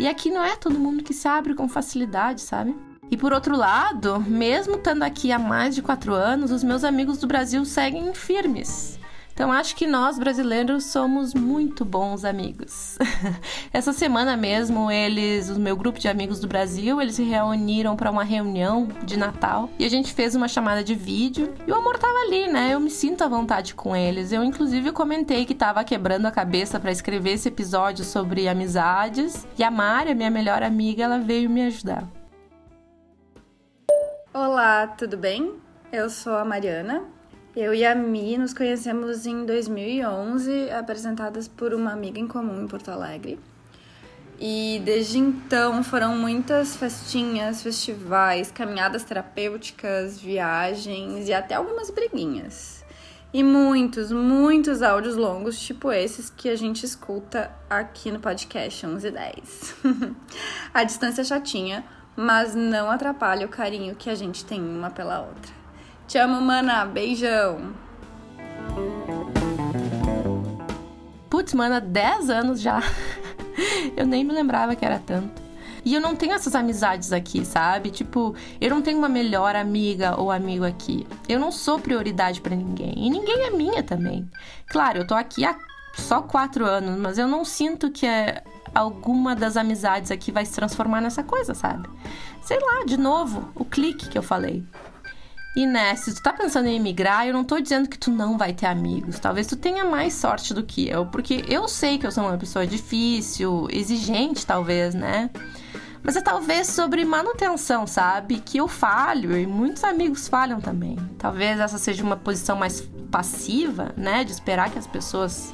E 0.00 0.08
aqui 0.08 0.30
não 0.30 0.42
é 0.42 0.56
todo 0.56 0.78
mundo 0.78 1.04
que 1.04 1.12
se 1.12 1.28
abre 1.28 1.52
com 1.52 1.68
facilidade, 1.68 2.40
sabe? 2.40 2.74
E 3.10 3.18
por 3.18 3.34
outro 3.34 3.54
lado, 3.54 4.18
mesmo 4.18 4.76
estando 4.76 5.02
aqui 5.02 5.30
há 5.30 5.38
mais 5.38 5.74
de 5.74 5.82
quatro 5.82 6.14
anos, 6.14 6.50
os 6.50 6.64
meus 6.64 6.84
amigos 6.84 7.18
do 7.18 7.26
Brasil 7.26 7.62
seguem 7.66 8.14
firmes. 8.14 8.98
Então 9.40 9.50
acho 9.50 9.74
que 9.74 9.86
nós 9.86 10.18
brasileiros 10.18 10.84
somos 10.84 11.32
muito 11.32 11.82
bons 11.82 12.26
amigos. 12.26 12.98
Essa 13.72 13.90
semana 13.90 14.36
mesmo, 14.36 14.90
eles, 14.90 15.48
o 15.48 15.58
meu 15.58 15.74
grupo 15.74 15.98
de 15.98 16.08
amigos 16.08 16.40
do 16.40 16.46
Brasil, 16.46 17.00
eles 17.00 17.14
se 17.14 17.22
reuniram 17.22 17.96
para 17.96 18.10
uma 18.10 18.22
reunião 18.22 18.86
de 19.02 19.16
Natal 19.16 19.70
e 19.78 19.86
a 19.86 19.88
gente 19.88 20.12
fez 20.12 20.34
uma 20.34 20.46
chamada 20.46 20.84
de 20.84 20.94
vídeo 20.94 21.54
e 21.66 21.72
o 21.72 21.74
amor 21.74 21.96
tava 21.96 22.18
ali, 22.18 22.48
né? 22.48 22.74
Eu 22.74 22.80
me 22.80 22.90
sinto 22.90 23.24
à 23.24 23.28
vontade 23.28 23.74
com 23.74 23.96
eles. 23.96 24.30
Eu 24.30 24.44
inclusive 24.44 24.92
comentei 24.92 25.46
que 25.46 25.54
tava 25.54 25.82
quebrando 25.84 26.26
a 26.26 26.30
cabeça 26.30 26.78
para 26.78 26.92
escrever 26.92 27.30
esse 27.30 27.48
episódio 27.48 28.04
sobre 28.04 28.46
amizades 28.46 29.46
e 29.56 29.64
a 29.64 29.70
Mari, 29.70 30.14
minha 30.14 30.30
melhor 30.30 30.62
amiga, 30.62 31.04
ela 31.04 31.18
veio 31.18 31.48
me 31.48 31.62
ajudar. 31.62 32.06
Olá, 34.34 34.86
tudo 34.86 35.16
bem? 35.16 35.54
Eu 35.90 36.10
sou 36.10 36.36
a 36.36 36.44
Mariana, 36.44 37.04
Eu 37.56 37.74
e 37.74 37.84
a 37.84 37.96
Mi 37.96 38.38
nos 38.38 38.54
conhecemos 38.54 39.26
em 39.26 39.44
2011, 39.44 40.70
apresentadas 40.70 41.48
por 41.48 41.74
uma 41.74 41.90
amiga 41.90 42.20
em 42.20 42.28
comum 42.28 42.62
em 42.62 42.68
Porto 42.68 42.92
Alegre. 42.92 43.40
E 44.38 44.80
desde 44.84 45.18
então 45.18 45.82
foram 45.82 46.14
muitas 46.14 46.76
festinhas, 46.76 47.60
festivais, 47.60 48.52
caminhadas 48.52 49.02
terapêuticas, 49.02 50.20
viagens 50.20 51.28
e 51.28 51.34
até 51.34 51.56
algumas 51.56 51.90
briguinhas. 51.90 52.84
E 53.34 53.42
muitos, 53.42 54.12
muitos 54.12 54.80
áudios 54.80 55.16
longos, 55.16 55.58
tipo 55.58 55.90
esses 55.90 56.30
que 56.30 56.48
a 56.48 56.56
gente 56.56 56.86
escuta 56.86 57.50
aqui 57.68 58.12
no 58.12 58.20
podcast 58.20 58.86
11 58.86 59.08
e 59.08 59.10
10. 59.10 59.76
a 60.72 60.84
distância 60.84 61.22
é 61.22 61.24
chatinha, 61.24 61.84
mas 62.14 62.54
não 62.54 62.88
atrapalha 62.88 63.44
o 63.44 63.50
carinho 63.50 63.96
que 63.96 64.08
a 64.08 64.14
gente 64.14 64.44
tem 64.44 64.60
uma 64.60 64.90
pela 64.90 65.20
outra. 65.20 65.59
Te 66.10 66.18
amo, 66.18 66.40
mana. 66.40 66.84
Beijão. 66.86 67.72
Putz, 71.30 71.54
mana, 71.54 71.80
10 71.80 72.30
anos 72.30 72.60
já. 72.60 72.82
eu 73.96 74.04
nem 74.04 74.24
me 74.24 74.32
lembrava 74.32 74.74
que 74.74 74.84
era 74.84 74.98
tanto. 74.98 75.40
E 75.84 75.94
eu 75.94 76.00
não 76.00 76.16
tenho 76.16 76.32
essas 76.32 76.56
amizades 76.56 77.12
aqui, 77.12 77.44
sabe? 77.44 77.92
Tipo, 77.92 78.34
eu 78.60 78.70
não 78.70 78.82
tenho 78.82 78.98
uma 78.98 79.08
melhor 79.08 79.54
amiga 79.54 80.20
ou 80.20 80.32
amigo 80.32 80.64
aqui. 80.64 81.06
Eu 81.28 81.38
não 81.38 81.52
sou 81.52 81.78
prioridade 81.78 82.40
para 82.40 82.56
ninguém. 82.56 82.92
E 83.06 83.08
ninguém 83.08 83.46
é 83.46 83.50
minha 83.50 83.80
também. 83.84 84.28
Claro, 84.66 84.98
eu 84.98 85.06
tô 85.06 85.14
aqui 85.14 85.44
há 85.44 85.56
só 85.94 86.22
quatro 86.22 86.66
anos, 86.66 86.98
mas 86.98 87.18
eu 87.18 87.28
não 87.28 87.44
sinto 87.44 87.88
que 87.88 88.04
é 88.04 88.42
alguma 88.74 89.36
das 89.36 89.56
amizades 89.56 90.10
aqui 90.10 90.32
vai 90.32 90.44
se 90.44 90.54
transformar 90.54 91.00
nessa 91.00 91.22
coisa, 91.22 91.54
sabe? 91.54 91.88
Sei 92.42 92.58
lá, 92.58 92.84
de 92.84 92.96
novo, 92.96 93.48
o 93.54 93.64
clique 93.64 94.08
que 94.08 94.18
eu 94.18 94.24
falei. 94.24 94.64
E 95.54 95.66
né, 95.66 95.96
se 95.96 96.14
tu 96.14 96.22
tá 96.22 96.32
pensando 96.32 96.66
em 96.68 96.76
emigrar, 96.76 97.26
eu 97.26 97.32
não 97.32 97.42
tô 97.42 97.60
dizendo 97.60 97.88
que 97.88 97.98
tu 97.98 98.10
não 98.10 98.38
vai 98.38 98.52
ter 98.52 98.66
amigos. 98.66 99.18
Talvez 99.18 99.46
tu 99.46 99.56
tenha 99.56 99.84
mais 99.84 100.14
sorte 100.14 100.54
do 100.54 100.62
que 100.62 100.88
eu, 100.88 101.06
porque 101.06 101.44
eu 101.48 101.66
sei 101.66 101.98
que 101.98 102.06
eu 102.06 102.12
sou 102.12 102.24
uma 102.24 102.38
pessoa 102.38 102.66
difícil, 102.66 103.66
exigente, 103.70 104.46
talvez, 104.46 104.94
né? 104.94 105.28
Mas 106.02 106.16
é 106.16 106.20
talvez 106.20 106.68
sobre 106.68 107.04
manutenção, 107.04 107.86
sabe? 107.86 108.40
Que 108.40 108.58
eu 108.58 108.68
falho 108.68 109.36
e 109.36 109.46
muitos 109.46 109.84
amigos 109.84 110.28
falham 110.28 110.60
também. 110.60 110.96
Talvez 111.18 111.58
essa 111.60 111.78
seja 111.78 112.02
uma 112.02 112.16
posição 112.16 112.56
mais 112.56 112.80
passiva, 113.10 113.92
né? 113.96 114.24
De 114.24 114.30
esperar 114.30 114.70
que 114.70 114.78
as 114.78 114.86
pessoas 114.86 115.52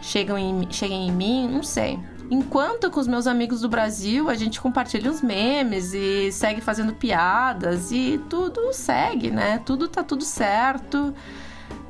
cheguem 0.00 0.50
em, 0.50 0.72
cheguem 0.72 1.08
em 1.08 1.12
mim, 1.12 1.48
não 1.48 1.62
sei. 1.62 2.00
Enquanto 2.30 2.90
com 2.92 3.00
os 3.00 3.08
meus 3.08 3.26
amigos 3.26 3.60
do 3.60 3.68
Brasil 3.68 4.30
a 4.30 4.34
gente 4.34 4.60
compartilha 4.60 5.10
os 5.10 5.20
memes 5.20 5.92
e 5.92 6.30
segue 6.30 6.60
fazendo 6.60 6.94
piadas 6.94 7.90
e 7.90 8.20
tudo 8.30 8.72
segue, 8.72 9.32
né? 9.32 9.58
Tudo 9.66 9.88
tá 9.88 10.04
tudo 10.04 10.22
certo, 10.22 11.12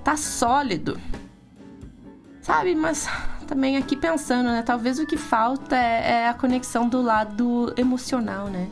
tá 0.02 0.16
sólido. 0.16 0.98
Sabe, 2.40 2.74
mas 2.74 3.06
também 3.46 3.76
aqui 3.76 3.94
pensando, 3.94 4.46
né? 4.46 4.62
Talvez 4.62 4.98
o 4.98 5.06
que 5.06 5.18
falta 5.18 5.76
é, 5.76 6.22
é 6.22 6.28
a 6.28 6.34
conexão 6.34 6.88
do 6.88 7.02
lado 7.02 7.74
emocional, 7.76 8.46
né? 8.46 8.66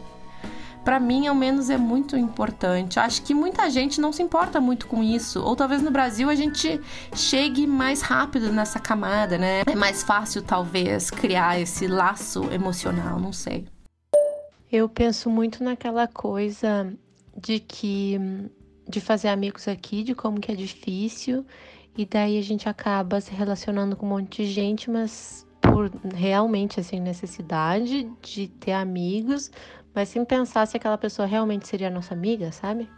Para 0.84 0.98
mim, 0.98 1.26
ao 1.26 1.34
menos, 1.34 1.70
é 1.70 1.76
muito 1.76 2.16
importante. 2.16 2.98
Acho 2.98 3.22
que 3.22 3.34
muita 3.34 3.68
gente 3.70 4.00
não 4.00 4.12
se 4.12 4.22
importa 4.22 4.60
muito 4.60 4.86
com 4.86 5.02
isso. 5.02 5.42
Ou 5.42 5.54
talvez 5.54 5.82
no 5.82 5.90
Brasil 5.90 6.28
a 6.30 6.34
gente 6.34 6.80
chegue 7.14 7.66
mais 7.66 8.00
rápido 8.00 8.52
nessa 8.52 8.78
camada, 8.78 9.36
né? 9.36 9.62
É 9.66 9.74
mais 9.74 10.02
fácil, 10.02 10.42
talvez, 10.42 11.10
criar 11.10 11.60
esse 11.60 11.86
laço 11.86 12.44
emocional, 12.52 13.18
não 13.18 13.32
sei. 13.32 13.66
Eu 14.70 14.88
penso 14.88 15.30
muito 15.30 15.64
naquela 15.64 16.06
coisa 16.06 16.92
de 17.36 17.58
que 17.58 18.18
de 18.88 19.00
fazer 19.00 19.28
amigos 19.28 19.68
aqui, 19.68 20.02
de 20.02 20.14
como 20.14 20.40
que 20.40 20.50
é 20.50 20.54
difícil, 20.54 21.44
e 21.96 22.06
daí 22.06 22.38
a 22.38 22.42
gente 22.42 22.68
acaba 22.68 23.20
se 23.20 23.32
relacionando 23.32 23.94
com 23.96 24.06
um 24.06 24.08
monte 24.08 24.44
de 24.44 24.50
gente, 24.50 24.90
mas 24.90 25.46
por 25.60 25.90
realmente 26.14 26.80
assim 26.80 27.00
necessidade 27.00 28.10
de 28.22 28.48
ter 28.48 28.72
amigos, 28.72 29.50
mas 29.98 30.10
sem 30.10 30.24
pensar 30.24 30.64
se 30.64 30.76
aquela 30.76 30.96
pessoa 30.96 31.26
realmente 31.26 31.66
seria 31.66 31.90
nossa 31.90 32.14
amiga, 32.14 32.52
sabe? 32.52 32.88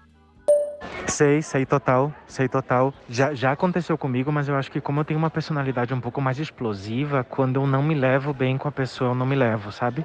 Sei, 1.07 1.41
sei 1.41 1.65
total, 1.65 2.13
sei 2.27 2.47
total. 2.47 2.93
Já, 3.09 3.33
já 3.33 3.53
aconteceu 3.53 3.97
comigo, 3.97 4.31
mas 4.31 4.49
eu 4.49 4.55
acho 4.55 4.71
que 4.71 4.83
como 4.83 5.01
eu 5.01 5.05
tenho 5.07 5.19
uma 5.19 5.31
personalidade 5.31 5.95
um 5.95 6.01
pouco 6.01 6.21
mais 6.21 6.39
explosiva, 6.39 7.25
quando 7.25 7.57
eu 7.57 7.67
não 7.67 7.83
me 7.83 7.95
levo 7.95 8.35
bem 8.35 8.59
com 8.59 8.69
a 8.69 8.71
pessoa, 8.71 9.13
eu 9.13 9.15
não 9.15 9.25
me 9.25 9.35
levo, 9.35 9.73
sabe? 9.73 10.05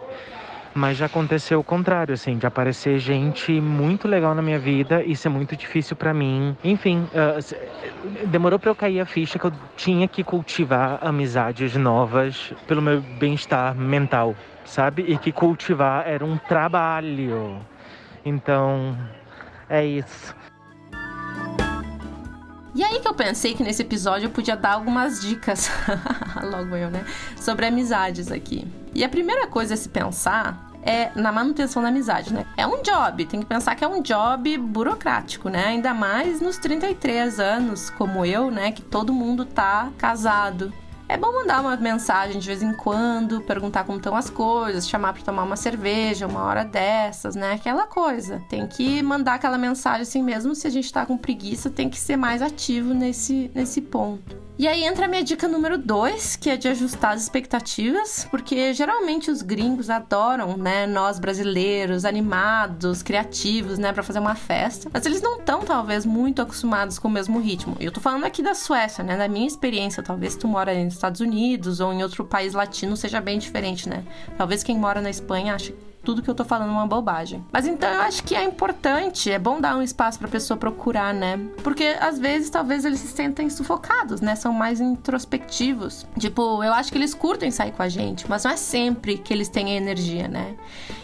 Mas 0.76 0.98
já 0.98 1.06
aconteceu 1.06 1.62
o 1.62 1.64
contrário, 1.64 2.14
assim, 2.14 2.38
de 2.38 2.46
aparecer 2.46 3.00
gente 3.00 3.50
muito 3.62 4.10
legal 4.10 4.36
na 4.36 4.42
minha 4.42 4.60
vida 4.60 5.02
e 5.02 5.16
ser 5.16 5.30
muito 5.30 5.56
difícil 5.56 5.96
para 5.96 6.14
mim. 6.14 6.56
Enfim, 6.62 7.08
uh, 7.14 8.28
demorou 8.28 8.60
para 8.60 8.72
eu 8.72 8.76
cair 8.76 9.00
a 9.00 9.06
ficha 9.06 9.40
que 9.40 9.46
eu 9.46 9.54
tinha 9.78 10.06
que 10.06 10.22
cultivar 10.22 11.00
amizades 11.02 11.78
novas 11.78 12.52
pelo 12.68 12.82
meu 12.82 13.00
bem-estar 13.00 13.74
mental, 13.74 14.36
sabe? 14.66 15.06
E 15.08 15.18
que 15.18 15.32
cultivar 15.32 16.06
era 16.06 16.26
um 16.26 16.38
trabalho. 16.38 17.58
Então, 18.26 18.98
é 19.70 19.86
isso. 19.86 20.36
E 22.76 22.84
aí 22.84 23.00
que 23.00 23.08
eu 23.08 23.14
pensei 23.14 23.54
que 23.54 23.64
nesse 23.64 23.82
episódio 23.82 24.26
eu 24.26 24.30
podia 24.30 24.58
dar 24.58 24.74
algumas 24.74 25.22
dicas, 25.22 25.72
logo 26.44 26.76
eu, 26.76 26.90
né? 26.90 27.06
Sobre 27.38 27.66
amizades 27.66 28.30
aqui. 28.30 28.68
E 28.94 29.06
a 29.06 29.08
primeira 29.08 29.48
coisa 29.48 29.76
a 29.76 29.78
se 29.78 29.88
pensar 29.88 30.65
é 30.86 31.12
na 31.16 31.32
manutenção 31.32 31.82
da 31.82 31.90
amizade, 31.90 32.34
né? 32.34 32.46
É 32.56 32.66
um 32.66 32.82
job, 32.82 33.26
tem 33.26 33.40
que 33.40 33.46
pensar 33.46 33.76
que 33.76 33.84
é 33.84 33.88
um 33.88 34.02
job 34.02 34.58
burocrático, 34.58 35.50
né? 35.50 35.66
Ainda 35.66 35.94
mais 35.94 36.40
nos 36.40 36.58
33 36.58 37.40
anos, 37.40 37.90
como 37.90 38.26
eu, 38.26 38.52
né? 38.52 38.72
Que 38.72 38.82
todo 38.82 39.12
mundo 39.12 39.44
tá 39.44 39.90
casado, 39.98 40.72
é 41.08 41.18
bom 41.18 41.32
mandar 41.32 41.62
uma 41.62 41.78
mensagem 41.78 42.40
de 42.40 42.48
vez 42.48 42.64
em 42.64 42.74
quando, 42.74 43.40
perguntar 43.42 43.84
como 43.84 44.00
estão 44.00 44.16
as 44.16 44.30
coisas, 44.30 44.90
chamar 44.90 45.14
para 45.14 45.22
tomar 45.22 45.44
uma 45.44 45.56
cerveja, 45.56 46.26
uma 46.26 46.44
hora 46.44 46.66
dessas, 46.66 47.36
né? 47.36 47.54
Aquela 47.54 47.86
coisa. 47.86 48.42
Tem 48.50 48.66
que 48.66 49.04
mandar 49.04 49.36
aquela 49.36 49.58
mensagem 49.58 50.02
assim 50.02 50.24
mesmo, 50.24 50.56
se 50.56 50.66
a 50.66 50.70
gente 50.70 50.92
tá 50.92 51.06
com 51.06 51.16
preguiça, 51.16 51.70
tem 51.70 51.90
que 51.90 52.00
ser 52.00 52.18
mais 52.18 52.42
ativo 52.42 52.94
nesse, 52.94 53.52
nesse 53.54 53.82
ponto. 53.82 54.45
E 54.58 54.70
aí 54.70 54.86
entra 54.86 55.04
a 55.04 55.08
minha 55.10 55.22
dica 55.22 55.50
número 55.50 55.78
2, 55.78 56.38
que 56.38 56.50
é 56.50 56.56
de 56.56 56.70
ajustar 56.70 57.14
as 57.14 57.24
expectativas, 57.24 58.26
porque 58.32 58.74
geralmente 58.74 59.30
os 59.30 59.42
gringos 59.42 59.90
adoram, 59.90 60.56
né, 60.56 60.88
nós 60.88 61.20
brasileiros 61.20 62.06
animados, 62.06 63.04
criativos, 63.04 63.78
né, 63.78 63.92
para 63.92 64.02
fazer 64.02 64.20
uma 64.20 64.34
festa, 64.34 64.90
mas 64.94 65.06
eles 65.06 65.22
não 65.22 65.40
estão 65.40 65.60
talvez 65.60 66.06
muito 66.06 66.42
acostumados 66.42 66.98
com 66.98 67.10
o 67.10 67.12
mesmo 67.12 67.38
ritmo. 67.38 67.76
Eu 67.82 67.92
tô 67.92 68.00
falando 68.00 68.24
aqui 68.24 68.42
da 68.42 68.56
Suécia, 68.56 69.04
né, 69.04 69.18
da 69.18 69.28
minha 69.28 69.46
experiência, 69.46 70.02
talvez 70.02 70.38
tu 70.38 70.48
mora 70.48 70.74
nos 70.86 70.94
Estados 70.94 71.20
Unidos 71.20 71.82
ou 71.82 71.92
em 71.92 72.02
outro 72.02 72.24
país 72.24 72.54
latino 72.54 72.96
seja 72.96 73.20
bem 73.20 73.38
diferente, 73.38 73.90
né? 73.90 74.06
Talvez 74.38 74.64
quem 74.64 74.78
mora 74.78 75.02
na 75.02 75.10
Espanha 75.10 75.54
ache 75.54 75.76
tudo 76.06 76.22
que 76.22 76.30
eu 76.30 76.36
tô 76.36 76.46
falando 76.46 76.70
é 76.70 76.74
uma 76.74 76.88
bobagem. 76.88 77.44
Mas 77.52 77.66
então 77.66 77.90
eu 77.90 78.02
acho 78.02 78.24
que 78.24 78.36
é 78.36 78.44
importante, 78.44 79.32
é 79.32 79.40
bom 79.40 79.60
dar 79.60 79.76
um 79.76 79.82
espaço 79.82 80.20
pra 80.20 80.28
pessoa 80.28 80.56
procurar, 80.56 81.14
né? 81.14 81.38
Porque 81.64 81.98
às 82.00 82.20
vezes 82.20 82.50
talvez 82.50 82.86
eles 82.86 83.00
se 83.00 83.08
sentem 83.08 83.50
sufocados, 83.50 84.22
né? 84.22 84.36
São 84.36 84.54
mais 84.54 84.80
introspectivos. 84.80 86.06
Tipo, 86.18 86.64
eu 86.64 86.74
acho 86.74 86.92
que 86.92 86.98
eles 86.98 87.14
curtem 87.14 87.52
sair 87.52 87.72
com 87.72 87.82
a 87.82 87.90
gente, 87.90 88.30
mas 88.30 88.44
não 88.44 88.52
é 88.52 88.56
sempre 88.56 89.18
que 89.18 89.34
eles 89.34 89.50
têm 89.50 89.76
energia, 89.76 90.28
né? 90.28 90.56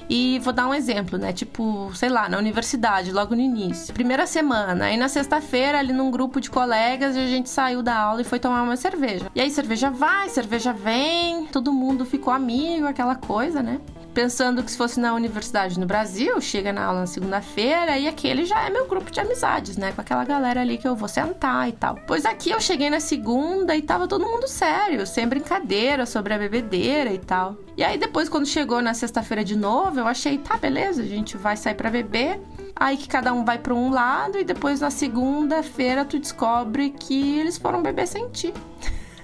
E 0.10 0.40
vou 0.40 0.52
dar 0.52 0.68
um 0.68 0.74
exemplo, 0.74 1.18
né? 1.18 1.32
Tipo, 1.32 1.90
sei 1.96 2.10
lá, 2.10 2.28
na 2.28 2.38
universidade, 2.38 3.12
logo 3.12 3.34
no 3.34 3.42
início. 3.42 3.94
Primeira 3.94 4.28
semana, 4.28 4.86
aí 4.86 4.98
na 4.98 5.08
sexta-feira, 5.08 5.80
ali 5.80 5.94
num 5.94 6.12
grupo 6.12 6.42
de 6.42 6.50
colegas, 6.50 7.16
a 7.16 7.26
gente 7.26 7.50
saiu 7.50 7.82
da 7.82 7.98
aula 7.98 8.22
e 8.22 8.26
foi 8.26 8.38
tomar 8.38 8.62
uma 8.62 8.76
cerveja. 8.76 9.32
E 9.34 9.40
aí 9.40 9.50
cerveja 9.50 9.90
vai, 9.90 10.28
cerveja 10.30 10.74
vem, 10.74 11.46
todo 11.46 11.72
mundo 11.72 12.06
ficou 12.06 12.34
amigo, 12.34 12.86
aquela 12.86 13.16
coisa, 13.16 13.64
né? 13.64 13.80
Pensando 14.14 14.64
que 14.64 14.72
se 14.72 14.78
fosse 14.78 15.00
na 15.00 15.14
universidade 15.14 15.80
no 15.80 15.86
Brasil, 15.86 16.40
chega 16.42 16.72
na 16.72 16.86
aula 16.86 17.02
na 17.02 17.08
segunda-feira 17.08 17.98
e 17.98 18.08
aquele 18.08 18.46
já 18.46 18.62
é 18.66 18.70
meu 18.70 18.88
grupo 18.88 19.12
de 19.12 19.20
amizades, 19.20 19.78
né? 19.78 19.92
Com 19.92 20.02
aquela 20.02 20.24
galera 20.24 20.62
ali 20.62 20.78
que 20.78 20.88
eu 20.88 20.96
vou 20.96 21.08
sentar 21.08 21.68
e 21.70 21.72
tal. 21.72 21.98
Pois 22.06 22.26
aqui 22.26 22.52
eu 22.52 22.60
cheguei 22.60 22.90
na 22.90 23.00
segunda 23.00 23.76
e 23.76 23.82
tava 23.82 24.08
todo 24.08 24.26
mundo 24.26 24.48
sério, 24.48 25.06
sem 25.08 25.28
brincadeira 25.28 26.06
sobre 26.06 26.34
a 26.34 26.38
bebedeira 26.38 27.12
e 27.12 27.20
tal. 27.20 27.58
E 27.76 27.84
aí 27.84 27.98
depois, 27.98 28.30
quando 28.30 28.46
chegou 28.46 28.82
na 28.82 28.94
sexta-feira 28.94 29.44
de 29.44 29.56
novo, 29.56 30.00
eu 30.00 30.08
achei, 30.08 30.38
tá, 30.38 30.58
beleza, 30.58 31.02
a 31.02 31.06
gente 31.06 31.38
vai 31.38 31.56
sair 31.56 31.76
para 31.76 31.90
beber. 31.90 32.40
Aí 32.76 32.98
que 32.98 33.08
cada 33.08 33.34
um 33.34 33.46
vai 33.46 33.58
para 33.58 33.74
um 33.74 33.92
lado 33.92 34.38
e 34.38 34.44
depois 34.44 34.80
na 34.82 34.90
segunda-feira 34.90 36.04
tu 36.04 36.20
descobre 36.20 36.90
que 36.90 37.40
eles 37.40 37.58
foram 37.58 37.82
beber 37.82 38.08
sem 38.08 38.30
ti. 38.30 38.54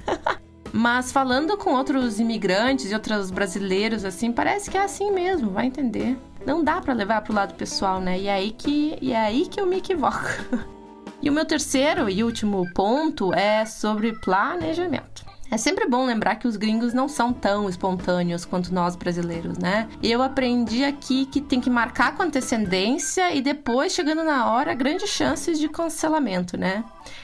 Mas 0.78 1.12
falando 1.12 1.58
com 1.58 1.74
outros 1.74 2.20
imigrantes 2.20 2.92
e 2.92 2.94
outros 2.94 3.32
brasileiros, 3.32 4.06
assim, 4.06 4.32
parece 4.32 4.70
que 4.70 4.78
é 4.78 4.84
assim 4.84 5.10
mesmo, 5.12 5.50
vai 5.50 5.66
entender. 5.66 6.16
Não 6.46 6.64
dá 6.64 6.80
para 6.80 6.94
levar 6.94 7.24
pro 7.24 7.34
lado 7.34 7.56
pessoal, 7.56 8.00
né? 8.00 8.20
E 8.20 8.28
é 8.28 8.34
aí 8.34 8.52
que, 8.52 8.96
e 9.02 9.12
é 9.12 9.18
aí 9.18 9.48
que 9.48 9.60
eu 9.60 9.66
me 9.66 9.78
equivoco. 9.78 10.30
e 11.20 11.32
o 11.32 11.34
meu 11.34 11.46
terceiro 11.46 12.08
e 12.08 12.24
último 12.24 12.64
ponto 12.76 13.34
é 13.34 13.66
sobre 13.66 14.14
planejamento. 14.20 15.26
É 15.50 15.58
sempre 15.58 15.88
bom 15.88 16.06
lembrar 16.06 16.36
que 16.36 16.48
os 16.48 16.58
gringos 16.58 16.94
não 16.94 17.08
são 17.08 17.32
tão 17.32 17.70
espontâneos 17.70 18.44
quanto 18.44 18.74
nós 18.74 18.98
brasileiros, 18.98 19.58
né? 19.58 19.88
Eu 20.04 20.22
aprendi 20.22 20.84
aqui 20.84 21.26
que 21.26 21.40
tem 21.40 21.62
que 21.62 21.70
marcar 21.70 22.16
com 22.16 22.24
antecedência 22.24 23.34
e 23.34 23.42
depois, 23.42 23.94
chegando 23.94 24.24
na 24.24 24.52
hora, 24.52 24.74
grandes 24.74 25.10
chances 25.10 25.58
de 25.58 25.70
cancelamento, 25.70 26.58
né? 26.58 26.84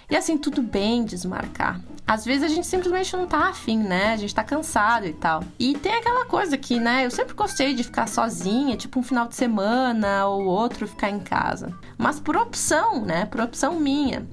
E 0.10 0.16
assim, 0.16 0.38
tudo 0.38 0.62
bem 0.62 1.04
desmarcar. 1.04 1.82
Às 2.06 2.24
vezes 2.24 2.44
a 2.44 2.48
gente 2.48 2.68
simplesmente 2.68 3.16
não 3.16 3.26
tá 3.26 3.50
afim, 3.50 3.78
né? 3.78 4.14
A 4.14 4.18
gente 4.18 4.34
tá 4.34 4.44
cansado 4.44 5.06
e 5.06 5.14
tal. 5.14 5.44
E 5.60 5.74
tem 5.74 5.94
aquela 5.94 6.26
coisa 6.26 6.58
que, 6.58 6.80
né? 6.80 7.06
Eu 7.06 7.12
sempre 7.12 7.34
gostei 7.34 7.74
de 7.74 7.84
ficar 7.84 8.08
sozinha, 8.08 8.78
tipo 8.78 9.00
um 9.00 9.04
final 9.04 9.28
de 9.28 9.36
semana 9.36 10.26
ou 10.28 10.46
outro 10.46 10.88
ficar 10.88 11.10
em 11.10 11.20
casa. 11.20 11.74
Mas 11.98 12.20
por 12.20 12.38
opção, 12.38 13.04
né? 13.04 13.26
Por 13.26 13.42
opção 13.42 13.80
minha. 13.80 14.26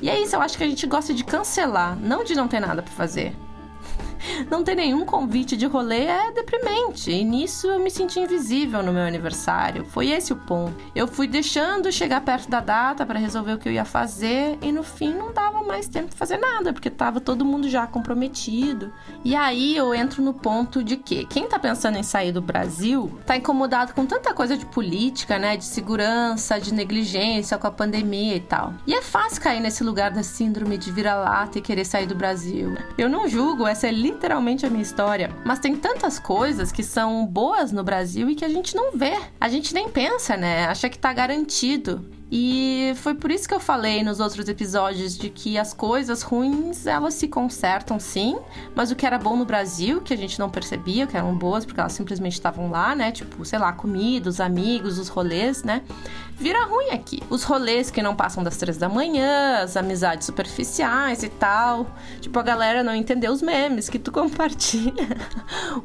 E 0.00 0.08
é 0.08 0.20
isso, 0.20 0.36
eu 0.36 0.40
acho 0.40 0.56
que 0.56 0.64
a 0.64 0.68
gente 0.68 0.86
gosta 0.86 1.12
de 1.12 1.24
cancelar, 1.24 1.96
não 1.98 2.24
de 2.24 2.34
não 2.34 2.48
ter 2.48 2.60
nada 2.60 2.82
para 2.82 2.92
fazer. 2.92 3.35
Não 4.50 4.62
ter 4.62 4.74
nenhum 4.74 5.04
convite 5.04 5.56
de 5.56 5.66
rolê 5.66 6.06
é 6.06 6.32
deprimente. 6.32 7.10
E 7.10 7.24
nisso 7.24 7.66
eu 7.68 7.80
me 7.80 7.90
senti 7.90 8.20
invisível 8.20 8.82
no 8.82 8.92
meu 8.92 9.02
aniversário. 9.02 9.84
Foi 9.84 10.08
esse 10.08 10.32
o 10.32 10.36
ponto. 10.36 10.74
Eu 10.94 11.06
fui 11.06 11.26
deixando 11.26 11.90
chegar 11.92 12.20
perto 12.20 12.48
da 12.48 12.60
data 12.60 13.04
para 13.04 13.18
resolver 13.18 13.54
o 13.54 13.58
que 13.58 13.68
eu 13.68 13.72
ia 13.72 13.84
fazer 13.84 14.58
e 14.62 14.72
no 14.72 14.82
fim 14.82 15.12
não 15.12 15.32
dava 15.32 15.62
mais 15.62 15.88
tempo 15.88 16.10
de 16.10 16.16
fazer 16.16 16.38
nada, 16.38 16.72
porque 16.72 16.90
tava 16.90 17.20
todo 17.20 17.44
mundo 17.44 17.68
já 17.68 17.86
comprometido. 17.86 18.92
E 19.24 19.34
aí 19.34 19.76
eu 19.76 19.94
entro 19.94 20.22
no 20.22 20.32
ponto 20.32 20.82
de 20.82 20.96
que 20.96 21.24
quem 21.26 21.48
tá 21.48 21.58
pensando 21.58 21.98
em 21.98 22.02
sair 22.02 22.32
do 22.32 22.40
Brasil 22.40 23.18
tá 23.26 23.36
incomodado 23.36 23.94
com 23.94 24.06
tanta 24.06 24.32
coisa 24.32 24.56
de 24.56 24.66
política, 24.66 25.38
né, 25.38 25.56
de 25.56 25.64
segurança, 25.64 26.60
de 26.60 26.72
negligência 26.72 27.58
com 27.58 27.66
a 27.66 27.70
pandemia 27.70 28.36
e 28.36 28.40
tal. 28.40 28.74
E 28.86 28.94
é 28.94 29.02
fácil 29.02 29.42
cair 29.42 29.60
nesse 29.60 29.82
lugar 29.82 30.10
da 30.10 30.22
síndrome 30.22 30.78
de 30.78 30.90
vira-lata 30.90 31.58
e 31.58 31.62
querer 31.62 31.84
sair 31.84 32.06
do 32.06 32.14
Brasil. 32.14 32.76
Eu 32.96 33.08
não 33.08 33.28
julgo, 33.28 33.66
essa 33.66 33.86
é 33.86 33.92
literalmente 34.16 34.64
a 34.64 34.70
minha 34.70 34.82
história. 34.82 35.30
Mas 35.44 35.58
tem 35.58 35.76
tantas 35.76 36.18
coisas 36.18 36.72
que 36.72 36.82
são 36.82 37.24
boas 37.26 37.70
no 37.70 37.84
Brasil 37.84 38.28
e 38.30 38.34
que 38.34 38.44
a 38.44 38.48
gente 38.48 38.74
não 38.74 38.96
vê. 38.96 39.12
A 39.38 39.48
gente 39.48 39.74
nem 39.74 39.88
pensa, 39.88 40.36
né? 40.36 40.66
Acha 40.66 40.88
que 40.88 40.98
tá 40.98 41.12
garantido. 41.12 42.04
E 42.30 42.92
foi 42.96 43.14
por 43.14 43.30
isso 43.30 43.46
que 43.46 43.54
eu 43.54 43.60
falei 43.60 44.02
nos 44.02 44.18
outros 44.18 44.48
episódios 44.48 45.16
de 45.16 45.30
que 45.30 45.56
as 45.56 45.72
coisas 45.72 46.22
ruins 46.22 46.84
elas 46.84 47.14
se 47.14 47.28
consertam 47.28 48.00
sim, 48.00 48.36
mas 48.74 48.90
o 48.90 48.96
que 48.96 49.06
era 49.06 49.16
bom 49.16 49.36
no 49.36 49.44
Brasil, 49.44 50.00
que 50.00 50.12
a 50.12 50.16
gente 50.16 50.38
não 50.38 50.50
percebia 50.50 51.06
que 51.06 51.16
eram 51.16 51.36
boas 51.36 51.64
porque 51.64 51.78
elas 51.78 51.92
simplesmente 51.92 52.32
estavam 52.32 52.68
lá, 52.68 52.96
né? 52.96 53.12
Tipo, 53.12 53.44
sei 53.44 53.60
lá, 53.60 53.72
comida, 53.72 54.28
os 54.28 54.40
amigos, 54.40 54.98
os 54.98 55.08
rolês, 55.08 55.62
né? 55.62 55.82
Vira 56.32 56.64
ruim 56.64 56.90
aqui. 56.90 57.22
Os 57.30 57.44
rolês 57.44 57.90
que 57.90 58.02
não 58.02 58.14
passam 58.14 58.42
das 58.42 58.56
três 58.56 58.76
da 58.76 58.88
manhã, 58.88 59.60
as 59.62 59.76
amizades 59.76 60.26
superficiais 60.26 61.22
e 61.22 61.28
tal. 61.28 61.86
Tipo, 62.20 62.38
a 62.40 62.42
galera 62.42 62.82
não 62.82 62.94
entendeu 62.94 63.32
os 63.32 63.40
memes 63.40 63.88
que 63.88 63.98
tu 63.98 64.10
compartilha, 64.12 65.16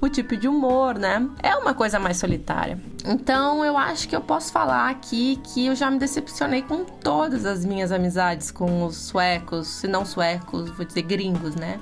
o 0.02 0.10
tipo 0.10 0.36
de 0.36 0.48
humor, 0.48 0.98
né? 0.98 1.30
É 1.42 1.56
uma 1.56 1.74
coisa 1.74 2.00
mais 2.00 2.18
solitária. 2.18 2.82
Então 3.06 3.64
eu 3.64 3.78
acho 3.78 4.08
que 4.10 4.16
eu 4.16 4.22
posso 4.22 4.52
falar 4.52 4.90
aqui 4.90 5.40
que 5.44 5.68
eu 5.68 5.76
já 5.76 5.90
me 5.90 5.98
decepcionei 5.98 6.31
com 6.68 6.84
todas 6.84 7.46
as 7.46 7.66
minhas 7.66 7.92
amizades 7.92 8.52
com 8.52 8.86
os 8.86 8.96
suecos, 8.96 9.68
se 9.68 9.88
não 9.88 10.06
suecos, 10.06 10.70
vou 10.72 10.86
dizer 10.86 11.04
gringos, 11.04 11.56
né? 11.56 11.80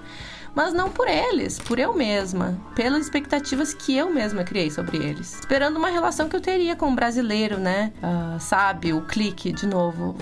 Mas 0.56 0.74
não 0.74 0.90
por 0.90 1.08
eles, 1.08 1.60
por 1.60 1.80
eu 1.80 1.94
mesma, 1.94 2.58
pelas 2.76 3.04
expectativas 3.04 3.74
que 3.74 3.96
eu 3.96 4.12
mesma 4.12 4.44
criei 4.44 4.70
sobre 4.70 4.98
eles. 4.98 5.40
Esperando 5.40 5.78
uma 5.78 5.90
relação 5.90 6.28
que 6.28 6.36
eu 6.36 6.42
teria 6.42 6.76
com 6.76 6.88
um 6.88 6.96
brasileiro, 6.96 7.58
né? 7.58 7.94
Uh, 7.98 8.40
sabe, 8.40 8.92
o 8.92 9.02
clique 9.02 9.52
de 9.52 9.68
novo. 9.68 10.16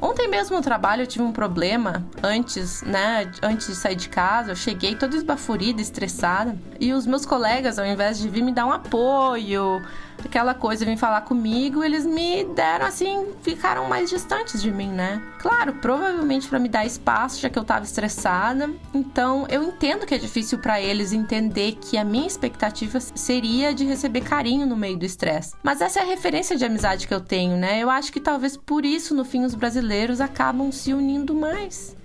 Ontem 0.00 0.28
mesmo 0.28 0.56
no 0.56 0.62
trabalho 0.62 1.02
eu 1.02 1.06
tive 1.06 1.22
um 1.22 1.32
problema 1.32 2.06
antes, 2.22 2.82
né? 2.82 3.30
Antes 3.42 3.66
de 3.66 3.74
sair 3.74 3.96
de 3.96 4.08
casa, 4.08 4.52
eu 4.52 4.56
cheguei 4.56 4.94
toda 4.94 5.14
esbaforida, 5.14 5.82
estressada. 5.82 6.56
E 6.78 6.92
os 6.94 7.06
meus 7.06 7.26
colegas, 7.26 7.78
ao 7.78 7.84
invés 7.84 8.18
de 8.18 8.28
vir 8.28 8.42
me 8.42 8.52
dar 8.52 8.64
um 8.64 8.72
apoio, 8.72 9.82
aquela 10.24 10.54
coisa, 10.54 10.84
vir 10.84 10.96
falar 10.96 11.22
comigo, 11.22 11.82
eles 11.82 12.04
me 12.04 12.44
deram 12.44 12.86
assim, 12.86 13.26
ficaram 13.42 13.88
mais 13.88 14.10
distantes 14.10 14.60
de 14.62 14.70
mim, 14.70 14.88
né? 14.88 15.22
Claro, 15.38 15.74
provavelmente 15.74 16.48
para 16.48 16.58
me 16.58 16.68
dar 16.68 16.84
espaço, 16.84 17.40
já 17.40 17.48
que 17.48 17.58
eu 17.58 17.64
tava 17.64 17.84
estressada. 17.84 18.70
Então, 18.92 19.46
eu 19.48 19.62
entendo 19.62 20.06
que 20.06 20.14
é 20.14 20.18
difícil 20.18 20.58
para 20.58 20.80
eles 20.80 21.12
entender 21.12 21.78
que 21.80 21.96
a 21.96 22.04
minha 22.04 22.26
expectativa 22.26 23.00
seria 23.00 23.74
de 23.74 23.84
receber 23.84 24.20
carinho 24.20 24.66
no 24.66 24.76
meio 24.76 24.98
do 24.98 25.04
estresse. 25.04 25.54
Mas 25.62 25.80
essa 25.80 26.00
é 26.00 26.02
a 26.02 26.06
referência 26.06 26.56
de 26.56 26.64
amizade 26.64 27.06
que 27.06 27.14
eu 27.14 27.20
tenho, 27.20 27.56
né? 27.56 27.80
Eu 27.80 27.90
acho 27.90 28.12
que 28.12 28.20
talvez 28.20 28.56
por 28.56 28.84
isso, 28.84 29.14
no 29.14 29.24
fim, 29.24 29.44
os 29.44 29.54
brasileiros 29.54 30.20
acabam 30.20 30.70
se 30.70 30.92
unindo 30.92 31.34
mais. 31.34 31.96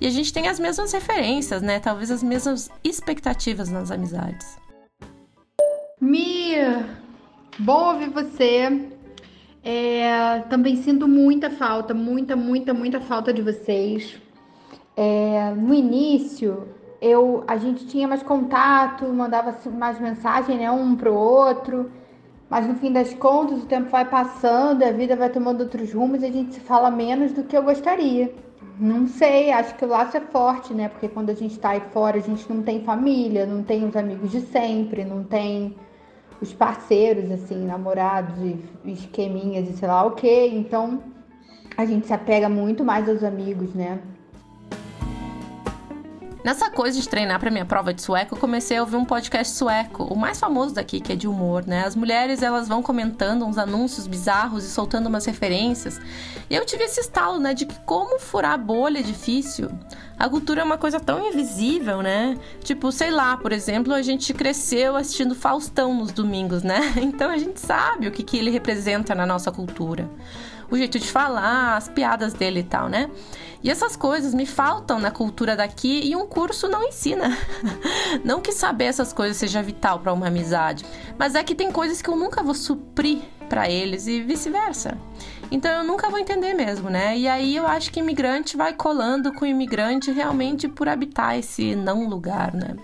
E 0.00 0.06
a 0.06 0.10
gente 0.10 0.32
tem 0.32 0.48
as 0.48 0.58
mesmas 0.58 0.92
referências, 0.92 1.60
né? 1.60 1.78
Talvez 1.78 2.10
as 2.10 2.22
mesmas 2.22 2.70
expectativas 2.82 3.68
nas 3.68 3.90
amizades. 3.90 4.58
Mia, 6.00 6.88
Bom 7.60 7.92
ouvir 7.92 8.08
você. 8.08 8.88
É, 9.62 10.38
também 10.48 10.76
sinto 10.76 11.06
muita 11.06 11.50
falta, 11.50 11.92
muita, 11.92 12.34
muita, 12.34 12.72
muita 12.72 13.00
falta 13.02 13.34
de 13.34 13.42
vocês. 13.42 14.18
É, 14.96 15.52
no 15.54 15.74
início, 15.74 16.68
eu, 17.02 17.44
a 17.46 17.58
gente 17.58 17.86
tinha 17.86 18.08
mais 18.08 18.22
contato, 18.22 19.04
mandava 19.12 19.54
mais 19.72 20.00
mensagem, 20.00 20.56
né, 20.56 20.70
um 20.70 20.96
pro 20.96 21.12
outro. 21.12 21.90
Mas 22.48 22.66
no 22.66 22.76
fim 22.76 22.90
das 22.90 23.12
contas, 23.12 23.62
o 23.62 23.66
tempo 23.66 23.90
vai 23.90 24.06
passando, 24.06 24.82
a 24.82 24.90
vida 24.90 25.14
vai 25.14 25.28
tomando 25.28 25.60
outros 25.60 25.92
rumos 25.92 26.22
e 26.22 26.26
a 26.26 26.32
gente 26.32 26.54
se 26.54 26.60
fala 26.60 26.90
menos 26.90 27.32
do 27.32 27.44
que 27.44 27.54
eu 27.54 27.62
gostaria. 27.62 28.34
Não 28.78 29.06
sei, 29.06 29.52
acho 29.52 29.74
que 29.74 29.84
o 29.84 29.88
laço 29.88 30.16
é 30.16 30.20
forte, 30.20 30.72
né? 30.72 30.88
Porque 30.88 31.08
quando 31.08 31.28
a 31.28 31.34
gente 31.34 31.58
tá 31.58 31.70
aí 31.70 31.82
fora, 31.92 32.16
a 32.16 32.22
gente 32.22 32.50
não 32.50 32.62
tem 32.62 32.82
família, 32.82 33.44
não 33.44 33.62
tem 33.62 33.86
os 33.86 33.94
amigos 33.94 34.30
de 34.30 34.40
sempre, 34.40 35.04
não 35.04 35.22
tem 35.22 35.76
os 36.40 36.52
parceiros, 36.52 37.30
assim, 37.30 37.66
namorados 37.66 38.38
e 38.38 38.92
esqueminhas 38.92 39.68
e 39.68 39.72
sei 39.74 39.88
lá 39.88 40.04
o 40.04 40.12
que. 40.12 40.46
Então 40.46 41.02
a 41.76 41.84
gente 41.84 42.06
se 42.06 42.12
apega 42.12 42.48
muito 42.48 42.84
mais 42.84 43.08
aos 43.08 43.22
amigos, 43.22 43.74
né? 43.74 44.00
Nessa 46.42 46.70
coisa 46.70 46.98
de 46.98 47.06
treinar 47.06 47.38
para 47.38 47.50
minha 47.50 47.66
prova 47.66 47.92
de 47.92 48.00
sueco, 48.00 48.34
eu 48.34 48.38
comecei 48.38 48.78
a 48.78 48.80
ouvir 48.80 48.96
um 48.96 49.04
podcast 49.04 49.54
sueco, 49.54 50.04
o 50.04 50.16
mais 50.16 50.40
famoso 50.40 50.74
daqui, 50.74 50.98
que 50.98 51.12
é 51.12 51.16
de 51.16 51.28
humor, 51.28 51.66
né? 51.66 51.84
As 51.84 51.94
mulheres, 51.94 52.42
elas 52.42 52.66
vão 52.66 52.82
comentando 52.82 53.44
uns 53.44 53.58
anúncios 53.58 54.06
bizarros 54.06 54.64
e 54.64 54.70
soltando 54.70 55.06
umas 55.06 55.26
referências. 55.26 56.00
E 56.48 56.54
eu 56.54 56.64
tive 56.64 56.84
esse 56.84 57.00
estalo, 57.00 57.38
né, 57.38 57.52
de 57.52 57.66
que 57.66 57.78
como 57.80 58.18
furar 58.18 58.52
a 58.52 58.56
bolha 58.56 59.00
é 59.00 59.02
difícil. 59.02 59.70
A 60.18 60.30
cultura 60.30 60.62
é 60.62 60.64
uma 60.64 60.78
coisa 60.78 60.98
tão 60.98 61.26
invisível, 61.26 62.00
né? 62.00 62.38
Tipo, 62.64 62.90
sei 62.90 63.10
lá, 63.10 63.36
por 63.36 63.52
exemplo, 63.52 63.92
a 63.92 64.00
gente 64.00 64.32
cresceu 64.32 64.96
assistindo 64.96 65.34
Faustão 65.34 65.94
nos 65.94 66.10
domingos, 66.10 66.62
né? 66.62 66.94
Então 67.10 67.30
a 67.30 67.36
gente 67.36 67.60
sabe 67.60 68.08
o 68.08 68.10
que, 68.10 68.22
que 68.22 68.38
ele 68.38 68.50
representa 68.50 69.14
na 69.14 69.26
nossa 69.26 69.52
cultura. 69.52 70.08
O 70.70 70.76
jeito 70.76 70.98
de 70.98 71.10
falar, 71.10 71.76
as 71.76 71.88
piadas 71.88 72.32
dele 72.32 72.60
e 72.60 72.64
tal, 72.64 72.88
né? 72.88 73.10
E 73.62 73.70
essas 73.70 73.96
coisas 73.96 74.32
me 74.32 74.46
faltam 74.46 74.98
na 74.98 75.10
cultura 75.10 75.56
daqui 75.56 76.00
e 76.04 76.16
um 76.16 76.26
curso 76.26 76.68
não 76.68 76.82
ensina. 76.82 77.36
não 78.24 78.40
que 78.40 78.52
saber 78.52 78.84
essas 78.84 79.12
coisas 79.12 79.36
seja 79.36 79.62
vital 79.62 79.98
para 79.98 80.12
uma 80.12 80.28
amizade, 80.28 80.84
mas 81.18 81.34
é 81.34 81.42
que 81.42 81.54
tem 81.54 81.70
coisas 81.70 82.00
que 82.00 82.08
eu 82.08 82.16
nunca 82.16 82.42
vou 82.42 82.54
suprir 82.54 83.18
para 83.48 83.68
eles 83.68 84.06
e 84.06 84.22
vice-versa. 84.22 84.96
Então 85.50 85.70
eu 85.72 85.84
nunca 85.84 86.08
vou 86.08 86.18
entender 86.18 86.54
mesmo, 86.54 86.88
né? 86.88 87.18
E 87.18 87.26
aí 87.26 87.56
eu 87.56 87.66
acho 87.66 87.90
que 87.90 87.98
imigrante 87.98 88.56
vai 88.56 88.72
colando 88.72 89.32
com 89.32 89.44
imigrante 89.44 90.12
realmente 90.12 90.68
por 90.68 90.88
habitar 90.88 91.36
esse 91.36 91.74
não 91.74 92.08
lugar, 92.08 92.54
né? 92.54 92.76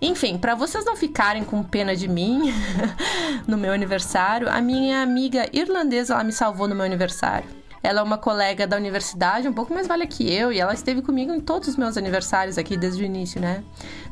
Enfim, 0.00 0.38
para 0.38 0.54
vocês 0.54 0.84
não 0.84 0.96
ficarem 0.96 1.44
com 1.44 1.62
pena 1.62 1.96
de 1.96 2.06
mim 2.06 2.52
no 3.46 3.56
meu 3.56 3.72
aniversário, 3.72 4.48
a 4.48 4.60
minha 4.60 5.02
amiga 5.02 5.48
irlandesa 5.52 6.14
ela 6.14 6.24
me 6.24 6.32
salvou 6.32 6.68
no 6.68 6.74
meu 6.74 6.84
aniversário. 6.84 7.48
Ela 7.82 8.00
é 8.00 8.02
uma 8.02 8.18
colega 8.18 8.66
da 8.66 8.76
universidade, 8.76 9.48
um 9.48 9.52
pouco 9.52 9.72
mais 9.72 9.86
velha 9.86 10.06
que 10.06 10.32
eu, 10.32 10.52
e 10.52 10.60
ela 10.60 10.74
esteve 10.74 11.02
comigo 11.02 11.32
em 11.32 11.40
todos 11.40 11.68
os 11.68 11.76
meus 11.76 11.96
aniversários 11.96 12.58
aqui 12.58 12.76
desde 12.76 13.02
o 13.02 13.06
início, 13.06 13.40
né? 13.40 13.62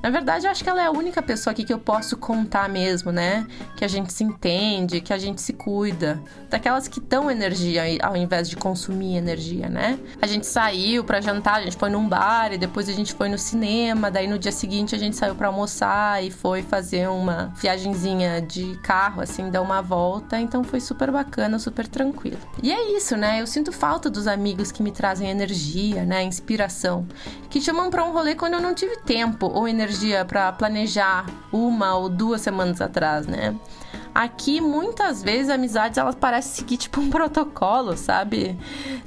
Na 0.03 0.11
verdade, 0.11 0.47
eu 0.47 0.51
acho 0.51 0.63
que 0.63 0.71
ela 0.71 0.83
é 0.83 0.87
a 0.87 0.91
única 0.91 1.23
pessoa 1.23 1.53
aqui 1.53 1.65
que 1.65 1.73
eu 1.73 1.79
posso 1.79 2.17
contar 2.17 2.69
mesmo, 2.69 3.11
né? 3.11 3.47
Que 3.77 3.85
a 3.85 3.89
gente 3.89 4.13
se 4.13 4.23
entende, 4.23 5.01
que 5.01 5.13
a 5.13 5.19
gente 5.19 5.41
se 5.41 5.53
cuida. 5.53 6.21
Daquelas 6.49 6.87
que 6.87 7.01
dão 7.01 7.31
energia 7.31 7.83
ao 8.03 8.17
invés 8.17 8.49
de 8.49 8.57
consumir 8.57 9.17
energia, 9.17 9.69
né? 9.69 9.99
A 10.21 10.27
gente 10.27 10.47
saiu 10.47 11.03
para 11.05 11.21
jantar, 11.21 11.57
a 11.57 11.63
gente 11.63 11.77
foi 11.77 11.91
num 11.91 12.09
bar 12.09 12.53
e 12.53 12.59
depois 12.59 12.89
a 12.89 12.93
gente 12.93 13.15
foi 13.15 13.29
no 13.29 13.39
cinema, 13.39 14.11
daí 14.11 14.27
no 14.27 14.39
dia 14.39 14.53
seguinte 14.53 14.95
a 14.95 14.99
gente 14.99 15.17
saiu 15.17 15.35
para 15.35 15.49
almoçar 15.49 16.23
e 16.23 16.31
foi 16.31 16.63
fazer 16.63 17.09
uma 17.09 17.53
viagenzinha 17.57 18.41
de 18.41 18.77
carro, 18.83 19.21
assim, 19.23 19.51
dar 19.51 19.63
uma 19.63 19.83
volta. 19.83 20.39
Então 20.39 20.63
foi 20.63 20.81
super 20.81 21.11
bacana, 21.11 21.59
super 21.59 21.87
tranquilo. 21.87 22.39
E 22.63 22.73
é 22.73 22.97
isso, 22.97 23.17
né? 23.17 23.41
Eu 23.41 23.47
sinto 23.57 23.73
falta 23.73 24.11
dos 24.11 24.27
amigos 24.27 24.71
que 24.71 24.83
me 24.83 24.93
trazem 24.93 25.31
energia, 25.31 26.05
né? 26.05 26.23
Inspiração. 26.23 27.07
Que 27.49 27.59
chamam 27.59 27.89
para 27.89 28.05
um 28.05 28.13
rolê 28.13 28.35
quando 28.35 28.53
eu 28.53 28.61
não 28.61 28.75
tive 28.75 28.99
tempo 28.99 29.47
ou 29.47 29.67
energia 29.67 30.27
para 30.27 30.53
planejar 30.53 31.25
uma 31.51 31.97
ou 31.97 32.11
duas 32.11 32.43
semanas 32.43 32.83
atrás, 32.83 33.27
né? 33.27 33.57
Aqui, 34.15 34.61
muitas 34.61 35.23
vezes, 35.23 35.49
amizades 35.49 35.97
elas 35.97 36.15
parecem 36.15 36.53
seguir 36.53 36.77
tipo 36.77 37.01
um 37.01 37.09
protocolo, 37.11 37.97
sabe? 37.97 38.59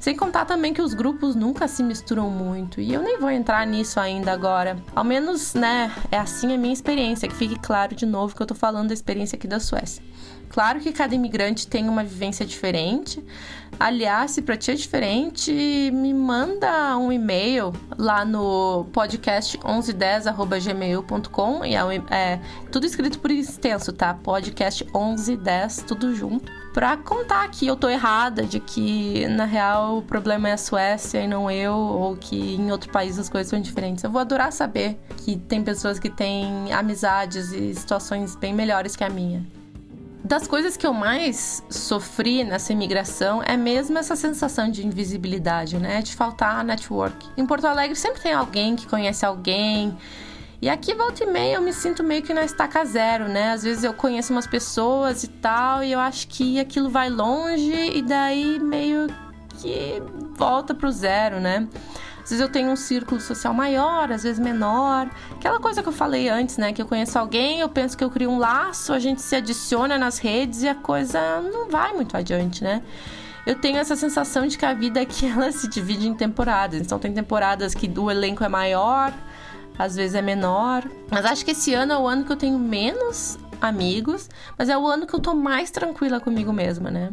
Sem 0.02 0.16
contar 0.16 0.46
também 0.46 0.74
que 0.74 0.82
os 0.82 0.96
grupos 0.96 1.36
nunca 1.36 1.68
se 1.68 1.84
misturam 1.84 2.28
muito. 2.32 2.82
E 2.82 2.92
eu 2.92 3.04
nem 3.04 3.20
vou 3.20 3.30
entrar 3.30 3.68
nisso 3.68 4.00
ainda 4.00 4.32
agora. 4.32 4.78
Ao 4.96 5.04
menos, 5.04 5.54
né, 5.54 5.92
é 6.12 6.18
assim 6.18 6.52
a 6.52 6.58
minha 6.58 6.74
experiência. 6.74 7.30
Que 7.30 7.36
fique 7.36 7.60
claro 7.60 7.94
de 7.94 8.08
novo 8.08 8.36
que 8.36 8.42
eu 8.42 8.48
tô 8.48 8.56
falando 8.56 8.88
da 8.88 8.96
experiência 8.96 9.36
aqui 9.36 9.48
da 9.48 9.60
Suécia. 9.60 10.02
Claro 10.50 10.80
que 10.80 10.92
cada 10.92 11.14
imigrante 11.14 11.68
tem 11.68 11.88
uma 11.88 12.04
vivência 12.04 12.44
diferente. 12.46 13.24
Aliás, 13.80 14.32
se 14.32 14.42
para 14.42 14.58
ti 14.58 14.72
é 14.72 14.74
diferente, 14.74 15.52
me 15.94 16.12
manda 16.14 16.98
um 16.98 17.14
e-mail 17.14 17.72
lá 17.98 18.26
no 18.26 18.86
podcast 18.92 19.58
1110@gmail.com 19.60 21.64
e 21.64 21.76
é, 21.76 21.82
é, 22.10 22.42
tudo 22.72 22.86
escrito 22.86 23.20
por 23.20 23.32
extenso, 23.32 23.94
tá? 23.94 24.14
Podcast 24.16 24.84
1110 24.84 25.84
tudo 25.88 26.14
junto. 26.14 26.52
Pra 26.74 26.98
contar 26.98 27.48
que 27.50 27.66
eu 27.68 27.76
tô 27.76 27.88
errada, 27.88 28.44
de 28.44 28.60
que 28.60 29.28
na 29.30 29.46
real 29.46 30.00
o 30.00 30.02
problema 30.02 30.50
é 30.50 30.54
a 30.54 30.58
Suécia 30.58 31.22
e 31.22 31.28
não 31.28 31.50
eu, 31.50 31.74
ou 31.74 32.18
que 32.18 32.56
em 32.56 32.72
outro 32.72 32.92
país 32.92 33.18
as 33.18 33.30
coisas 33.30 33.50
são 33.50 33.62
diferentes. 33.62 34.04
Eu 34.04 34.10
vou 34.10 34.20
adorar 34.20 34.52
saber 34.52 35.00
que 35.18 35.38
tem 35.38 35.64
pessoas 35.64 36.00
que 36.00 36.10
têm 36.10 36.74
amizades 36.74 37.54
e 37.54 37.74
situações 37.74 38.36
bem 38.36 38.54
melhores 38.54 38.96
que 38.96 39.04
a 39.04 39.10
minha 39.10 39.59
das 40.24 40.48
coisas 40.48 40.76
que 40.76 40.86
eu 40.86 40.94
mais 40.94 41.64
sofri 41.70 42.44
nessa 42.44 42.74
imigração 42.74 43.42
é 43.44 43.56
mesmo 43.56 43.98
essa 43.98 44.16
sensação 44.16 44.70
de 44.70 44.86
invisibilidade, 44.86 45.78
né? 45.78 46.02
De 46.02 46.16
faltar 46.16 46.64
network. 46.64 47.28
Em 47.38 47.46
Porto 47.46 47.66
Alegre 47.66 47.96
sempre 47.96 48.22
tem 48.22 48.34
alguém 48.34 48.76
que 48.76 48.86
conhece 48.88 49.26
alguém. 49.26 49.98
E 50.62 50.70
aqui, 50.70 50.94
volta 50.94 51.24
e 51.24 51.28
meia, 51.28 51.56
eu 51.56 51.62
me 51.62 51.72
sinto 51.72 52.04
meio 52.04 52.22
que 52.22 52.34
na 52.34 52.44
estaca 52.44 52.84
zero, 52.84 53.30
né? 53.30 53.54
Às 53.54 53.64
vezes 53.64 53.84
eu 53.84 53.94
conheço 53.94 54.34
umas 54.34 54.46
pessoas 54.46 55.24
e 55.24 55.30
tal, 55.30 55.82
e 55.84 55.94
eu 55.94 56.00
acho 56.00 56.28
que 56.28 56.60
aquilo 56.60 56.90
vai 56.90 57.10
longe, 57.10 57.72
e 57.72 58.02
daí 58.02 58.60
meio 58.60 59.08
que 59.58 60.04
volta 60.36 60.76
pro 60.76 60.92
zero, 60.92 61.40
né? 61.40 61.66
Às 62.30 62.34
vezes 62.34 62.46
eu 62.46 62.52
tenho 62.52 62.70
um 62.70 62.76
círculo 62.76 63.20
social 63.20 63.56
maior, 63.56 64.12
às 64.12 64.22
vezes 64.22 64.38
menor. 64.38 65.10
Aquela 65.32 65.60
coisa 65.60 65.82
que 65.82 65.90
eu 65.90 65.94
falei 65.94 66.30
antes, 66.30 66.58
né? 66.58 66.72
Que 66.72 66.80
eu 66.80 66.86
conheço 66.86 67.18
alguém, 67.18 67.60
eu 67.60 67.68
penso 67.68 67.98
que 67.98 68.04
eu 68.04 68.12
crio 68.12 68.30
um 68.30 68.38
laço, 68.38 68.94
a 68.94 69.00
gente 69.00 69.20
se 69.20 69.36
adiciona 69.36 69.98
nas 69.98 70.20
redes 70.20 70.62
e 70.62 70.68
a 70.68 70.76
coisa 70.76 71.42
não 71.42 71.68
vai 71.68 71.92
muito 71.92 72.16
adiante, 72.16 72.64
né? 72.64 72.84
eu 73.48 73.56
tenho 73.56 73.80
essa 73.80 73.96
sensação 73.96 74.46
de 74.46 74.60
que 74.60 74.66
a 74.66 74.76
vida 74.76 75.02
aqui 75.02 75.26
ela 75.32 75.52
se 75.52 75.68
divide 75.68 76.08
em 76.08 76.14
temporadas. 76.14 76.80
Então 76.80 77.00
tem 77.00 77.12
temporadas 77.12 77.74
que 77.74 77.92
o 77.98 78.12
elenco 78.12 78.44
é 78.44 78.50
maior, 78.50 79.12
às 79.76 79.96
vezes 79.96 80.14
é 80.14 80.22
menor. 80.22 80.88
Mas 81.10 81.26
acho 81.26 81.44
que 81.44 81.50
esse 81.50 81.74
ano 81.74 81.94
é 81.94 81.98
o 81.98 82.08
ano 82.08 82.26
que 82.26 82.32
eu 82.32 82.38
tenho 82.38 82.60
menos 82.60 83.40
amigos, 83.60 84.30
mas 84.56 84.70
é 84.70 84.78
o 84.78 84.86
ano 84.86 85.08
que 85.08 85.16
eu 85.16 85.20
tô 85.20 85.34
mais 85.34 85.72
tranquila 85.72 86.20
comigo 86.20 86.54
mesma, 86.54 86.92
né? 86.92 87.12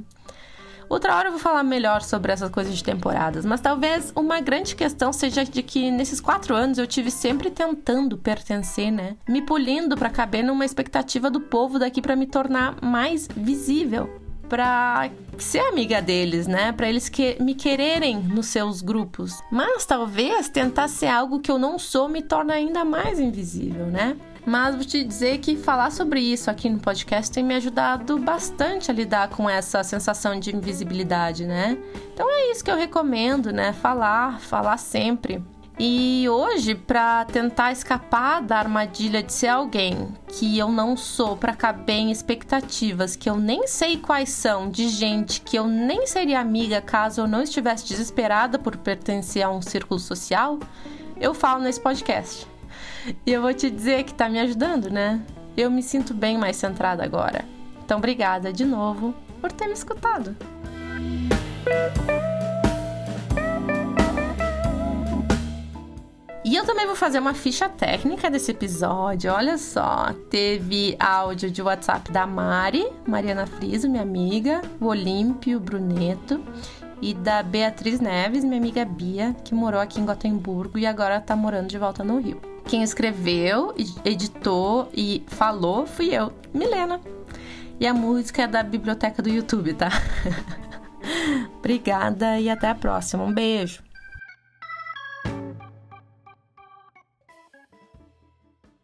Outra 0.88 1.16
hora 1.16 1.28
eu 1.28 1.32
vou 1.32 1.40
falar 1.40 1.62
melhor 1.62 2.02
sobre 2.02 2.32
essas 2.32 2.50
coisas 2.50 2.76
de 2.76 2.84
temporadas, 2.84 3.44
mas 3.44 3.60
talvez 3.60 4.12
uma 4.14 4.40
grande 4.40 4.76
questão 4.76 5.12
seja 5.12 5.44
de 5.44 5.62
que 5.62 5.90
nesses 5.90 6.20
quatro 6.20 6.54
anos 6.54 6.78
eu 6.78 6.86
tive 6.86 7.10
sempre 7.10 7.50
tentando 7.50 8.16
pertencer, 8.16 8.92
né? 8.92 9.16
Me 9.28 9.42
polindo 9.42 9.96
para 9.96 10.10
caber 10.10 10.44
numa 10.44 10.64
expectativa 10.64 11.30
do 11.30 11.40
povo 11.40 11.78
daqui 11.78 12.00
para 12.00 12.14
me 12.14 12.26
tornar 12.26 12.76
mais 12.82 13.28
visível 13.36 14.08
para 14.48 15.10
ser 15.38 15.58
amiga 15.58 16.00
deles, 16.00 16.46
né? 16.46 16.72
Para 16.72 16.88
eles 16.88 17.08
que 17.08 17.36
me 17.42 17.54
quererem 17.54 18.18
nos 18.18 18.46
seus 18.46 18.80
grupos. 18.80 19.42
Mas 19.50 19.84
talvez 19.84 20.48
tentar 20.48 20.88
ser 20.88 21.06
algo 21.06 21.40
que 21.40 21.50
eu 21.50 21.58
não 21.58 21.78
sou 21.78 22.08
me 22.08 22.22
torna 22.22 22.54
ainda 22.54 22.84
mais 22.84 23.18
invisível, 23.18 23.86
né? 23.86 24.16
Mas 24.46 24.76
vou 24.76 24.84
te 24.84 25.02
dizer 25.02 25.38
que 25.38 25.56
falar 25.56 25.90
sobre 25.90 26.20
isso 26.20 26.48
aqui 26.48 26.70
no 26.70 26.78
podcast 26.78 27.32
tem 27.32 27.42
me 27.42 27.56
ajudado 27.56 28.16
bastante 28.16 28.92
a 28.92 28.94
lidar 28.94 29.28
com 29.28 29.50
essa 29.50 29.82
sensação 29.82 30.38
de 30.38 30.54
invisibilidade, 30.54 31.44
né? 31.44 31.76
Então 32.14 32.30
é 32.30 32.52
isso 32.52 32.64
que 32.64 32.70
eu 32.70 32.76
recomendo, 32.76 33.52
né? 33.52 33.72
Falar, 33.72 34.38
falar 34.38 34.76
sempre. 34.76 35.42
E 35.78 36.26
hoje, 36.28 36.76
para 36.76 37.24
tentar 37.24 37.72
escapar 37.72 38.40
da 38.40 38.56
armadilha 38.56 39.20
de 39.20 39.32
ser 39.32 39.48
alguém 39.48 40.08
que 40.28 40.56
eu 40.56 40.70
não 40.70 40.96
sou, 40.96 41.36
para 41.36 41.54
caber 41.54 41.96
em 41.96 42.10
expectativas 42.12 43.16
que 43.16 43.28
eu 43.28 43.36
nem 43.36 43.66
sei 43.66 43.98
quais 43.98 44.30
são, 44.30 44.70
de 44.70 44.88
gente 44.88 45.40
que 45.40 45.58
eu 45.58 45.66
nem 45.66 46.06
seria 46.06 46.40
amiga 46.40 46.80
caso 46.80 47.20
eu 47.20 47.26
não 47.26 47.42
estivesse 47.42 47.86
desesperada 47.86 48.58
por 48.58 48.76
pertencer 48.76 49.42
a 49.42 49.50
um 49.50 49.60
círculo 49.60 49.98
social, 50.00 50.58
eu 51.20 51.34
falo 51.34 51.62
nesse 51.62 51.80
podcast. 51.80 52.55
E 53.24 53.32
eu 53.32 53.42
vou 53.42 53.52
te 53.54 53.70
dizer 53.70 54.04
que 54.04 54.14
tá 54.14 54.28
me 54.28 54.38
ajudando, 54.40 54.90
né? 54.90 55.20
Eu 55.56 55.70
me 55.70 55.82
sinto 55.82 56.12
bem 56.12 56.36
mais 56.36 56.56
centrada 56.56 57.04
agora. 57.04 57.44
Então, 57.84 57.98
obrigada 57.98 58.52
de 58.52 58.64
novo 58.64 59.14
por 59.40 59.52
ter 59.52 59.66
me 59.66 59.72
escutado. 59.72 60.36
E 66.44 66.54
eu 66.54 66.64
também 66.64 66.86
vou 66.86 66.94
fazer 66.94 67.18
uma 67.18 67.34
ficha 67.34 67.68
técnica 67.68 68.30
desse 68.30 68.52
episódio. 68.52 69.32
Olha 69.32 69.58
só, 69.58 70.12
teve 70.30 70.96
áudio 70.98 71.50
de 71.50 71.60
WhatsApp 71.60 72.12
da 72.12 72.24
Mari, 72.24 72.86
Mariana 73.04 73.46
Friso, 73.46 73.88
minha 73.88 74.02
amiga, 74.02 74.62
o 74.80 74.86
Olímpio 74.86 75.58
Bruneto, 75.58 76.40
e 77.02 77.12
da 77.14 77.42
Beatriz 77.42 77.98
Neves, 77.98 78.44
minha 78.44 78.58
amiga 78.58 78.84
Bia, 78.84 79.34
que 79.44 79.54
morou 79.54 79.80
aqui 79.80 80.00
em 80.00 80.06
Gotemburgo 80.06 80.78
e 80.78 80.86
agora 80.86 81.20
tá 81.20 81.34
morando 81.34 81.68
de 81.68 81.78
volta 81.78 82.04
no 82.04 82.20
Rio. 82.20 82.55
Quem 82.68 82.82
escreveu, 82.82 83.74
editou 84.04 84.90
e 84.92 85.22
falou 85.28 85.86
fui 85.86 86.14
eu, 86.14 86.32
Milena. 86.52 87.00
E 87.78 87.86
a 87.86 87.94
música 87.94 88.42
é 88.42 88.46
da 88.46 88.62
biblioteca 88.62 89.22
do 89.22 89.28
YouTube, 89.28 89.74
tá? 89.74 89.90
Obrigada 91.58 92.40
e 92.40 92.50
até 92.50 92.68
a 92.68 92.74
próxima. 92.74 93.22
Um 93.22 93.32
beijo. 93.32 93.85